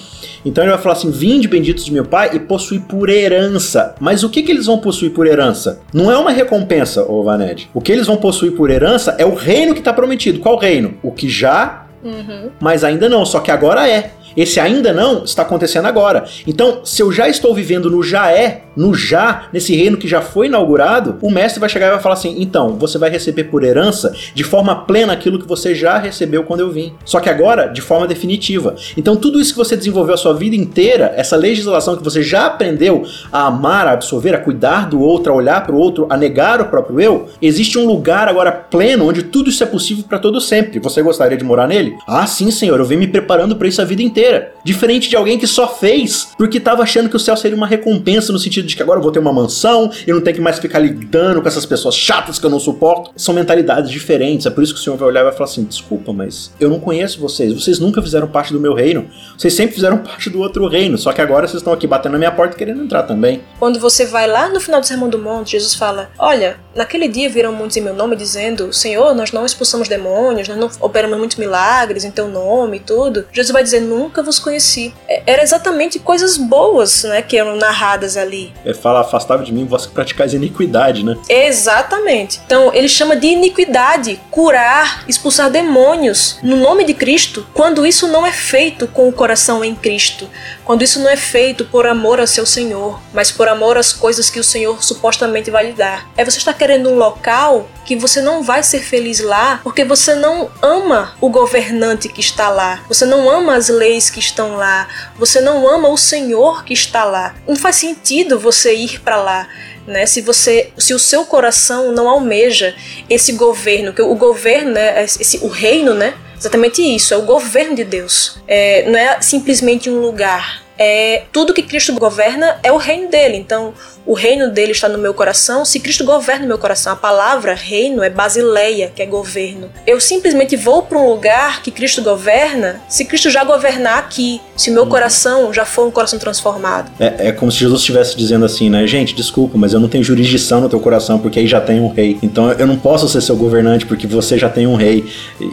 Então 0.46 0.64
ele 0.64 0.72
vai 0.72 0.82
falar 0.82 0.94
assim: 0.94 1.12
Vinde 1.12 1.48
benditos 1.48 1.84
de 1.84 1.92
meu 1.92 2.06
Pai 2.06 2.32
e 2.34 2.40
possui 2.40 2.80
por 2.80 3.10
herança. 3.10 3.96
Mas 4.00 4.24
o 4.24 4.30
que, 4.30 4.44
que 4.44 4.52
eles 4.52 4.66
vão 4.66 4.78
possuir 4.78 5.12
por 5.12 5.28
herança? 5.28 5.82
Não 5.94 6.10
é 6.10 6.18
uma 6.18 6.32
recompensa, 6.32 7.04
ô 7.04 7.24
Vaned. 7.24 7.70
O 7.74 7.82
que 7.82 7.92
eles 7.92 8.08
vão 8.08 8.18
possuir 8.18 8.54
por 8.54 8.70
herança 8.70 9.16
é 9.18 9.26
o 9.26 9.34
reino 9.34 9.74
que 9.74 9.80
está 9.80 9.92
prometido. 9.92 10.40
Qual 10.40 10.58
reino? 10.58 10.94
O 11.04 11.12
que 11.12 11.28
já 11.28 11.86
Uhum. 12.04 12.52
Mas 12.60 12.84
ainda 12.84 13.08
não, 13.08 13.26
só 13.26 13.40
que 13.40 13.52
agora 13.52 13.88
é. 13.88 14.12
Esse 14.36 14.60
ainda 14.60 14.94
não 14.94 15.24
está 15.24 15.42
acontecendo 15.42 15.88
agora. 15.88 16.26
Então, 16.48 16.82
se 16.84 17.02
eu 17.02 17.12
já 17.12 17.28
estou 17.28 17.54
vivendo 17.54 17.90
no 17.90 18.02
já 18.04 18.32
é, 18.32 18.64
no 18.76 18.94
já, 18.94 19.48
nesse 19.52 19.76
reino 19.76 19.98
que 19.98 20.08
já 20.08 20.22
foi 20.22 20.48
inaugurado, 20.48 21.18
o 21.22 21.30
mestre 21.30 21.60
vai 21.60 21.70
chegar 21.70 21.88
e 21.88 21.92
vai 21.92 22.00
falar 22.00 22.16
assim: 22.16 22.36
então, 22.40 22.78
você 22.78 22.98
vai 22.98 23.10
receber 23.10 23.46
por 23.46 23.64
herança 23.64 24.14
de 24.34 24.44
forma 24.44 24.76
plena 24.86 25.14
aquilo 25.14 25.40
que 25.40 25.48
você 25.48 25.76
já 25.76 25.98
recebeu 25.98 26.44
quando 26.44 26.62
eu 26.62 26.72
vim. 26.72 26.94
Só 27.06 27.20
que 27.20 27.30
agora, 27.30 27.68
de 27.68 27.82
forma 27.82 28.08
definitiva. 28.08 28.76
Então, 28.98 29.16
tudo 29.16 29.40
isso 29.40 29.54
que 29.54 29.58
você 29.58 29.76
desenvolveu 29.76 30.14
a 30.14 30.18
sua 30.18 30.34
vida 30.34 30.56
inteira, 30.56 31.14
essa 31.16 31.36
legislação 31.36 31.96
que 31.96 32.04
você 32.04 32.24
já 32.24 32.46
aprendeu 32.46 33.04
a 33.32 33.48
amar, 33.48 33.88
a 33.88 33.92
absorver, 33.92 34.34
a 34.34 34.40
cuidar 34.40 34.90
do 34.90 35.02
outro, 35.02 35.32
a 35.32 35.36
olhar 35.36 35.66
para 35.66 35.76
o 35.76 35.78
outro, 35.78 36.08
a 36.10 36.18
negar 36.18 36.62
o 36.62 36.66
próprio 36.66 37.00
eu, 37.00 37.28
existe 37.42 37.78
um 37.78 37.86
lugar 37.86 38.28
agora 38.28 38.52
pleno 38.52 39.08
onde 39.08 39.24
tudo 39.24 39.50
isso 39.50 39.64
é 39.64 39.68
possível 39.68 40.04
para 40.08 40.20
todo 40.20 40.40
sempre. 40.40 40.80
Você 40.80 41.02
gostaria 41.02 41.38
de 41.38 41.44
morar 41.44 41.68
nele? 41.68 41.96
Ah, 42.08 42.26
sim, 42.26 42.52
senhor, 42.52 42.80
eu 42.80 42.86
venho 42.86 43.00
me 43.00 43.08
preparando 43.08 43.56
para 43.56 43.68
isso 43.68 43.82
a 43.82 43.86
vida 43.86 44.02
inteira. 44.02 44.21
Diferente 44.64 45.10
de 45.10 45.16
alguém 45.16 45.40
que 45.40 45.48
só 45.48 45.68
fez 45.68 46.30
porque 46.38 46.58
estava 46.58 46.84
achando 46.84 47.10
que 47.10 47.16
o 47.16 47.20
céu 47.20 47.36
seria 47.36 47.58
uma 47.58 47.68
recompensa 47.68 48.32
no 48.32 48.40
sentido 48.40 48.68
de 48.68 48.76
que 48.76 48.84
agora 48.84 49.00
eu 49.00 49.04
vou 49.04 49.12
ter 49.12 49.20
uma 49.20 49.34
mansão 49.34 49.92
e 50.06 50.12
não 50.12 50.22
tenho 50.22 50.36
que 50.36 50.42
mais 50.42 50.60
ficar 50.60 50.80
lidando 50.80 51.42
com 51.42 51.48
essas 51.48 51.66
pessoas 51.66 51.96
chatas 51.96 52.38
que 52.38 52.46
eu 52.46 52.50
não 52.50 52.60
suporto. 52.60 53.12
São 53.16 53.34
mentalidades 53.34 53.90
diferentes. 53.90 54.46
É 54.46 54.50
por 54.50 54.64
isso 54.64 54.74
que 54.74 54.80
o 54.80 54.84
senhor 54.84 54.98
vai 54.98 55.08
olhar 55.08 55.22
e 55.22 55.24
vai 55.24 55.34
falar 55.34 55.46
assim: 55.46 55.64
desculpa, 55.64 56.14
mas 56.14 56.52
eu 56.60 56.70
não 56.70 56.80
conheço 56.80 57.20
vocês. 57.20 57.54
Vocês 57.54 57.80
nunca 57.80 58.02
fizeram 58.02 58.28
parte 58.28 58.54
do 58.54 58.60
meu 58.60 58.74
reino. 58.74 59.08
Vocês 59.38 59.54
sempre 59.54 59.76
fizeram 59.76 59.98
parte 59.98 60.30
do 60.30 60.40
outro 60.40 60.68
reino. 60.68 60.98
Só 60.98 61.12
que 61.12 61.22
agora 61.22 61.48
vocês 61.48 61.62
estão 61.62 61.74
aqui 61.74 61.88
batendo 61.88 62.14
na 62.14 62.18
minha 62.20 62.32
porta 62.32 62.56
querendo 62.56 62.84
entrar 62.84 63.04
também. 63.04 63.42
Quando 63.60 63.80
você 63.80 64.06
vai 64.06 64.28
lá 64.28 64.50
no 64.50 64.60
final 64.60 64.80
do 64.80 64.86
Sermão 64.86 65.10
do 65.10 65.18
Monte, 65.18 65.52
Jesus 65.52 65.74
fala: 65.76 66.10
Olha, 66.18 66.58
naquele 66.76 67.08
dia 67.08 67.30
viram 67.30 67.54
muitos 67.54 67.78
em 67.78 67.82
meu 67.82 67.96
nome 67.96 68.16
dizendo: 68.16 68.72
Senhor, 68.74 69.16
nós 69.16 69.32
não 69.32 69.46
expulsamos 69.46 69.88
demônios, 69.88 70.48
nós 70.48 70.58
não 70.58 70.70
operamos 70.80 71.18
muitos 71.18 71.38
milagres 71.38 72.04
em 72.04 72.12
teu 72.12 72.28
nome 72.28 72.78
e 72.78 72.80
tudo. 72.82 73.26
Jesus 73.32 73.52
vai 73.52 73.64
dizer: 73.64 73.82
Nunca 73.82 74.11
vos 74.20 74.40
conheci. 74.40 74.94
É, 75.08 75.24
era 75.26 75.44
exatamente 75.44 76.00
coisas 76.00 76.38
boas 76.38 77.04
né, 77.04 77.22
que 77.22 77.38
eram 77.38 77.56
narradas 77.56 78.18
ali. 78.18 78.54
Ele 78.66 78.74
fala: 78.74 79.02
Afastável 79.02 79.46
de 79.46 79.54
mim, 79.54 79.66
vós 79.66 79.86
que 79.86 79.94
praticais 79.94 80.34
iniquidade, 80.34 81.06
né? 81.06 81.16
Exatamente. 81.30 82.42
Então 82.46 82.74
ele 82.74 82.90
chama 82.90 83.16
de 83.16 83.28
iniquidade 83.28 84.20
curar, 84.30 85.06
expulsar 85.08 85.50
demônios 85.50 86.38
no 86.42 86.58
nome 86.58 86.84
de 86.84 86.94
Cristo, 86.94 87.46
quando 87.54 87.86
isso 87.86 88.08
não 88.08 88.26
é 88.26 88.32
feito 88.32 88.88
com 88.88 89.08
o 89.08 89.14
coração 89.14 89.64
em 89.64 89.76
Cristo, 89.76 90.28
quando 90.66 90.84
isso 90.84 91.00
não 91.00 91.10
é 91.10 91.18
feito 91.18 91.66
por 91.66 91.86
amor 91.86 92.20
ao 92.20 92.28
seu 92.28 92.46
Senhor, 92.46 93.00
mas 93.14 93.32
por 93.32 93.48
amor 93.48 93.78
às 93.78 93.94
coisas 93.94 94.30
que 94.30 94.40
o 94.40 94.44
Senhor 94.44 94.84
supostamente 94.84 95.52
vai 95.52 95.68
lhe 95.68 95.74
dar. 95.74 96.10
É 96.18 96.26
você 96.26 96.38
está 96.38 96.54
querendo 96.54 96.90
um 96.90 96.96
local 96.96 97.70
que 97.86 97.96
você 97.96 98.22
não 98.22 98.44
vai 98.44 98.64
ser 98.64 98.80
feliz 98.80 99.20
lá 99.20 99.60
porque 99.64 99.84
você 99.84 100.16
não 100.16 100.50
ama 100.62 101.14
o 101.20 101.30
governante 101.30 102.08
que 102.08 102.22
está 102.22 102.50
lá, 102.50 102.82
você 102.88 103.06
não 103.06 103.30
ama 103.30 103.56
as 103.56 103.70
leis 103.70 104.01
que 104.10 104.20
estão 104.20 104.56
lá, 104.56 104.88
você 105.18 105.42
não 105.42 105.68
ama 105.68 105.90
o 105.90 105.98
Senhor 105.98 106.64
que 106.64 106.74
está 106.74 107.04
lá. 107.04 107.36
Não 107.48 107.56
faz 107.56 107.78
sentido 107.78 108.40
você 108.40 108.74
ir 108.74 109.00
para 109.02 109.18
lá. 109.18 109.48
Né? 109.86 110.06
Se 110.06 110.22
você, 110.22 110.72
se 110.78 110.94
o 110.94 111.00
seu 111.00 111.26
coração 111.26 111.92
não 111.92 112.08
almeja 112.08 112.76
esse 113.10 113.34
governo, 113.34 113.94
que 113.94 114.02
o 114.02 114.16
governo, 114.16 114.72
né, 114.72 115.04
esse, 115.04 115.40
o 115.40 115.48
reino, 115.48 115.94
né, 115.94 116.14
exatamente 116.38 116.82
isso, 116.82 117.14
é 117.14 117.18
o 117.18 117.24
governo 117.24 117.76
de 117.76 117.84
Deus. 117.84 118.40
É, 118.48 118.90
não 118.90 118.98
é 118.98 119.22
simplesmente 119.22 119.90
um 119.90 120.00
lugar. 120.00 120.62
É 120.84 121.26
tudo 121.32 121.54
que 121.54 121.62
Cristo 121.62 121.94
governa 121.94 122.58
é 122.64 122.72
o 122.72 122.78
reino 122.78 123.08
dele. 123.08 123.38
Então, 123.38 123.72
o 124.04 124.14
reino 124.14 124.50
dele 124.50 124.72
está 124.72 124.90
no 124.90 124.98
meu 124.98 125.14
coração, 125.14 125.64
se 125.64 125.80
Cristo 125.80 126.04
governa 126.04 126.46
o 126.46 126.48
meu 126.48 126.58
coração. 126.58 126.92
A 126.92 126.96
palavra 126.96 127.54
reino 127.54 128.02
é 128.02 128.10
basileia, 128.10 128.92
que 128.94 129.00
é 129.00 129.06
governo. 129.06 129.70
Eu 129.86 130.02
simplesmente 130.02 130.56
vou 130.56 130.82
para 130.82 130.98
um 130.98 131.08
lugar 131.08 131.62
que 131.62 131.70
Cristo 131.70 132.02
governa, 132.02 132.82
se 132.90 133.06
Cristo 133.06 133.30
já 133.30 133.44
governar 133.44 134.00
aqui, 134.00 134.42
se 134.58 134.72
o 134.72 134.74
meu 134.74 134.84
uhum. 134.84 134.90
coração 134.90 135.54
já 135.54 135.66
for 135.66 135.88
um 135.88 135.92
coração 135.92 136.18
transformado. 136.18 136.92
É, 137.00 137.28
é 137.28 137.32
como 137.32 137.52
se 137.52 137.60
Jesus 137.60 137.82
estivesse 137.82 138.18
dizendo 138.18 138.44
assim, 138.44 138.70
né? 138.70 138.88
Gente, 138.88 139.14
desculpa, 139.14 139.56
mas 139.58 139.74
eu 139.74 139.80
não 139.80 139.88
tenho 139.88 140.04
jurisdição 140.04 140.62
no 140.62 140.68
teu 140.68 140.80
coração, 140.80 141.20
porque 141.20 141.38
aí 141.38 141.46
já 141.46 141.62
tem 141.62 141.80
um 141.80 141.90
rei. 141.90 142.18
Então 142.24 142.52
eu 142.54 142.66
não 142.66 142.78
posso 142.78 143.08
ser 143.08 143.22
seu 143.22 143.36
governante, 143.36 143.86
porque 143.86 144.08
você 144.08 144.36
já 144.36 144.50
tem 144.50 144.66
um 144.66 144.76
rei. 144.76 145.06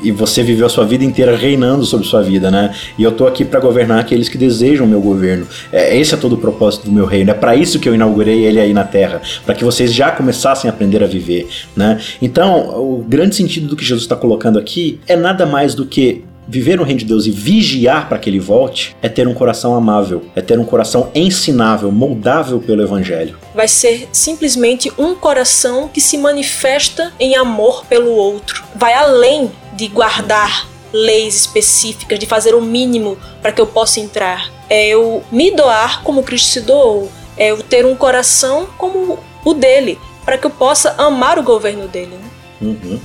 E 0.03 0.11
você 0.11 0.43
viveu 0.43 0.67
a 0.67 0.71
sua 0.71 0.87
vida 0.87 1.05
inteira 1.05 1.37
reinando 1.37 1.85
sobre 1.85 2.07
sua 2.07 2.23
vida, 2.23 2.51
né? 2.51 2.75
E 2.97 3.03
eu 3.03 3.13
tô 3.13 3.27
aqui 3.27 3.45
para 3.45 3.61
governar 3.61 4.01
aqueles 4.01 4.29
que 4.31 4.39
desejam 4.39 4.87
o 4.87 4.89
meu 4.89 5.01
governo. 5.19 5.47
É, 5.73 5.99
esse 5.99 6.15
é 6.15 6.17
todo 6.17 6.35
o 6.35 6.39
propósito 6.39 6.85
do 6.85 6.93
meu 6.93 7.05
reino. 7.05 7.31
É 7.31 7.35
para 7.35 7.57
isso 7.57 7.81
que 7.81 7.89
eu 7.89 7.95
inaugurei 7.95 8.45
ele 8.45 8.61
aí 8.61 8.73
na 8.73 8.85
Terra, 8.85 9.21
para 9.45 9.55
que 9.55 9.65
vocês 9.65 9.93
já 9.93 10.11
começassem 10.13 10.71
a 10.71 10.73
aprender 10.73 11.03
a 11.03 11.07
viver, 11.07 11.49
né? 11.77 12.01
Então, 12.23 12.81
o 12.81 13.05
grande 13.07 13.35
sentido 13.35 13.67
do 13.67 13.77
que 13.77 13.85
Jesus 13.85 14.05
está 14.05 14.17
colocando 14.17 14.59
aqui 14.59 15.01
é 15.07 15.17
nada 15.17 15.45
mais 15.45 15.75
do 15.75 15.85
que 15.85 16.25
viver 16.47 16.79
no 16.79 16.83
reino 16.83 17.01
de 17.01 17.05
Deus 17.05 17.27
e 17.27 17.31
vigiar 17.31 18.09
para 18.09 18.19
que 18.19 18.31
ele 18.31 18.41
volte 18.41 18.97
é 19.03 19.09
ter 19.09 19.29
um 19.29 19.35
coração 19.35 19.75
amável, 19.75 20.25
é 20.35 20.41
ter 20.41 20.59
um 20.59 20.65
coração 20.65 21.11
ensinável, 21.15 21.93
moldável 21.93 22.59
pelo 22.59 22.83
evangelho. 22.83 23.37
Vai 23.55 23.69
ser 23.69 24.09
simplesmente 24.13 24.91
um 24.97 25.15
coração 25.15 25.89
que 25.89 26.01
se 26.01 26.17
manifesta 26.17 27.13
em 27.21 27.37
amor 27.37 27.85
pelo 27.85 28.13
outro. 28.13 28.65
Vai 28.75 28.95
além 28.95 29.51
de 29.77 29.89
guardar 29.89 30.67
leis 30.91 31.37
específicas, 31.37 32.19
de 32.19 32.25
fazer 32.25 32.55
o 32.55 32.63
mínimo 32.63 33.19
para 33.43 33.53
que 33.53 33.61
eu 33.61 33.67
possa 33.67 34.01
entrar. 34.01 34.58
É 34.69 34.87
eu 34.89 35.23
me 35.31 35.51
doar 35.51 36.03
como 36.03 36.23
Cristo 36.23 36.49
se 36.49 36.61
doou, 36.61 37.11
é 37.37 37.51
eu 37.51 37.63
ter 37.63 37.87
um 37.87 37.97
coração 37.97 38.69
como 38.77 39.19
o 39.45 39.55
dele, 39.55 39.99
para 40.25 40.37
que 40.37 40.47
eu 40.47 40.51
possa 40.51 40.95
amar 40.99 41.39
o 41.39 41.43
governo 41.43 41.89
dele. 41.89 42.17
Né? 42.17 42.31
Uhum. 42.61 43.01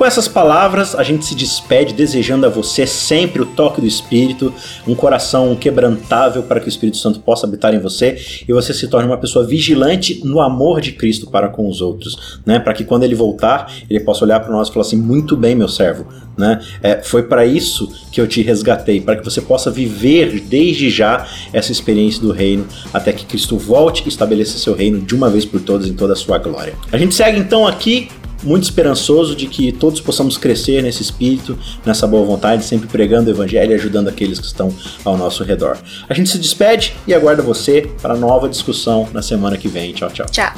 Com 0.00 0.06
essas 0.06 0.26
palavras, 0.26 0.94
a 0.94 1.02
gente 1.02 1.26
se 1.26 1.34
despede 1.34 1.92
desejando 1.92 2.46
a 2.46 2.48
você 2.48 2.86
sempre 2.86 3.42
o 3.42 3.44
toque 3.44 3.82
do 3.82 3.86
Espírito, 3.86 4.50
um 4.88 4.94
coração 4.94 5.54
quebrantável 5.54 6.42
para 6.42 6.58
que 6.58 6.64
o 6.64 6.70
Espírito 6.70 6.96
Santo 6.96 7.20
possa 7.20 7.46
habitar 7.46 7.74
em 7.74 7.78
você 7.78 8.16
e 8.48 8.50
você 8.50 8.72
se 8.72 8.88
torne 8.88 9.06
uma 9.06 9.18
pessoa 9.18 9.46
vigilante 9.46 10.22
no 10.24 10.40
amor 10.40 10.80
de 10.80 10.92
Cristo 10.92 11.26
para 11.26 11.50
com 11.50 11.68
os 11.68 11.82
outros, 11.82 12.40
né? 12.46 12.58
Para 12.58 12.72
que 12.72 12.82
quando 12.82 13.02
ele 13.02 13.14
voltar, 13.14 13.70
ele 13.90 14.00
possa 14.00 14.24
olhar 14.24 14.40
para 14.40 14.50
nós 14.50 14.68
e 14.68 14.72
falar 14.72 14.86
assim: 14.86 14.96
muito 14.96 15.36
bem, 15.36 15.54
meu 15.54 15.68
servo, 15.68 16.06
né? 16.34 16.62
É, 16.82 17.02
foi 17.02 17.24
para 17.24 17.44
isso 17.44 17.86
que 18.10 18.22
eu 18.22 18.26
te 18.26 18.40
resgatei, 18.40 19.02
para 19.02 19.16
que 19.16 19.24
você 19.24 19.42
possa 19.42 19.70
viver 19.70 20.40
desde 20.40 20.88
já 20.88 21.26
essa 21.52 21.70
experiência 21.70 22.22
do 22.22 22.32
reino, 22.32 22.66
até 22.94 23.12
que 23.12 23.26
Cristo 23.26 23.58
volte 23.58 24.02
e 24.06 24.08
estabeleça 24.08 24.56
seu 24.56 24.74
reino 24.74 24.98
de 25.02 25.14
uma 25.14 25.28
vez 25.28 25.44
por 25.44 25.60
todas 25.60 25.86
em 25.86 25.92
toda 25.92 26.14
a 26.14 26.16
sua 26.16 26.38
glória. 26.38 26.72
A 26.90 26.96
gente 26.96 27.14
segue 27.14 27.38
então 27.38 27.66
aqui 27.66 28.08
muito 28.42 28.64
esperançoso 28.64 29.34
de 29.34 29.46
que 29.46 29.72
todos 29.72 30.00
possamos 30.00 30.36
crescer 30.36 30.82
nesse 30.82 31.02
espírito, 31.02 31.58
nessa 31.84 32.06
boa 32.06 32.24
vontade, 32.24 32.64
sempre 32.64 32.88
pregando 32.88 33.30
o 33.30 33.32
evangelho 33.32 33.72
e 33.72 33.74
ajudando 33.74 34.08
aqueles 34.08 34.38
que 34.38 34.46
estão 34.46 34.72
ao 35.04 35.16
nosso 35.16 35.44
redor. 35.44 35.78
A 36.08 36.14
gente 36.14 36.30
se 36.30 36.38
despede 36.38 36.94
e 37.06 37.14
aguarda 37.14 37.42
você 37.42 37.90
para 38.00 38.16
nova 38.16 38.48
discussão 38.48 39.08
na 39.12 39.22
semana 39.22 39.56
que 39.56 39.68
vem. 39.68 39.92
Tchau, 39.92 40.10
tchau. 40.10 40.26
Tchau. 40.30 40.52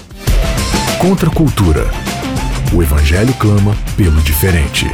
Contra 1.01 1.29
a 1.29 1.33
cultura. 1.33 1.91
O 2.75 2.83
evangelho 2.83 3.35
clama 3.35 3.77
pelo 3.97 4.21
diferente. 4.23 4.87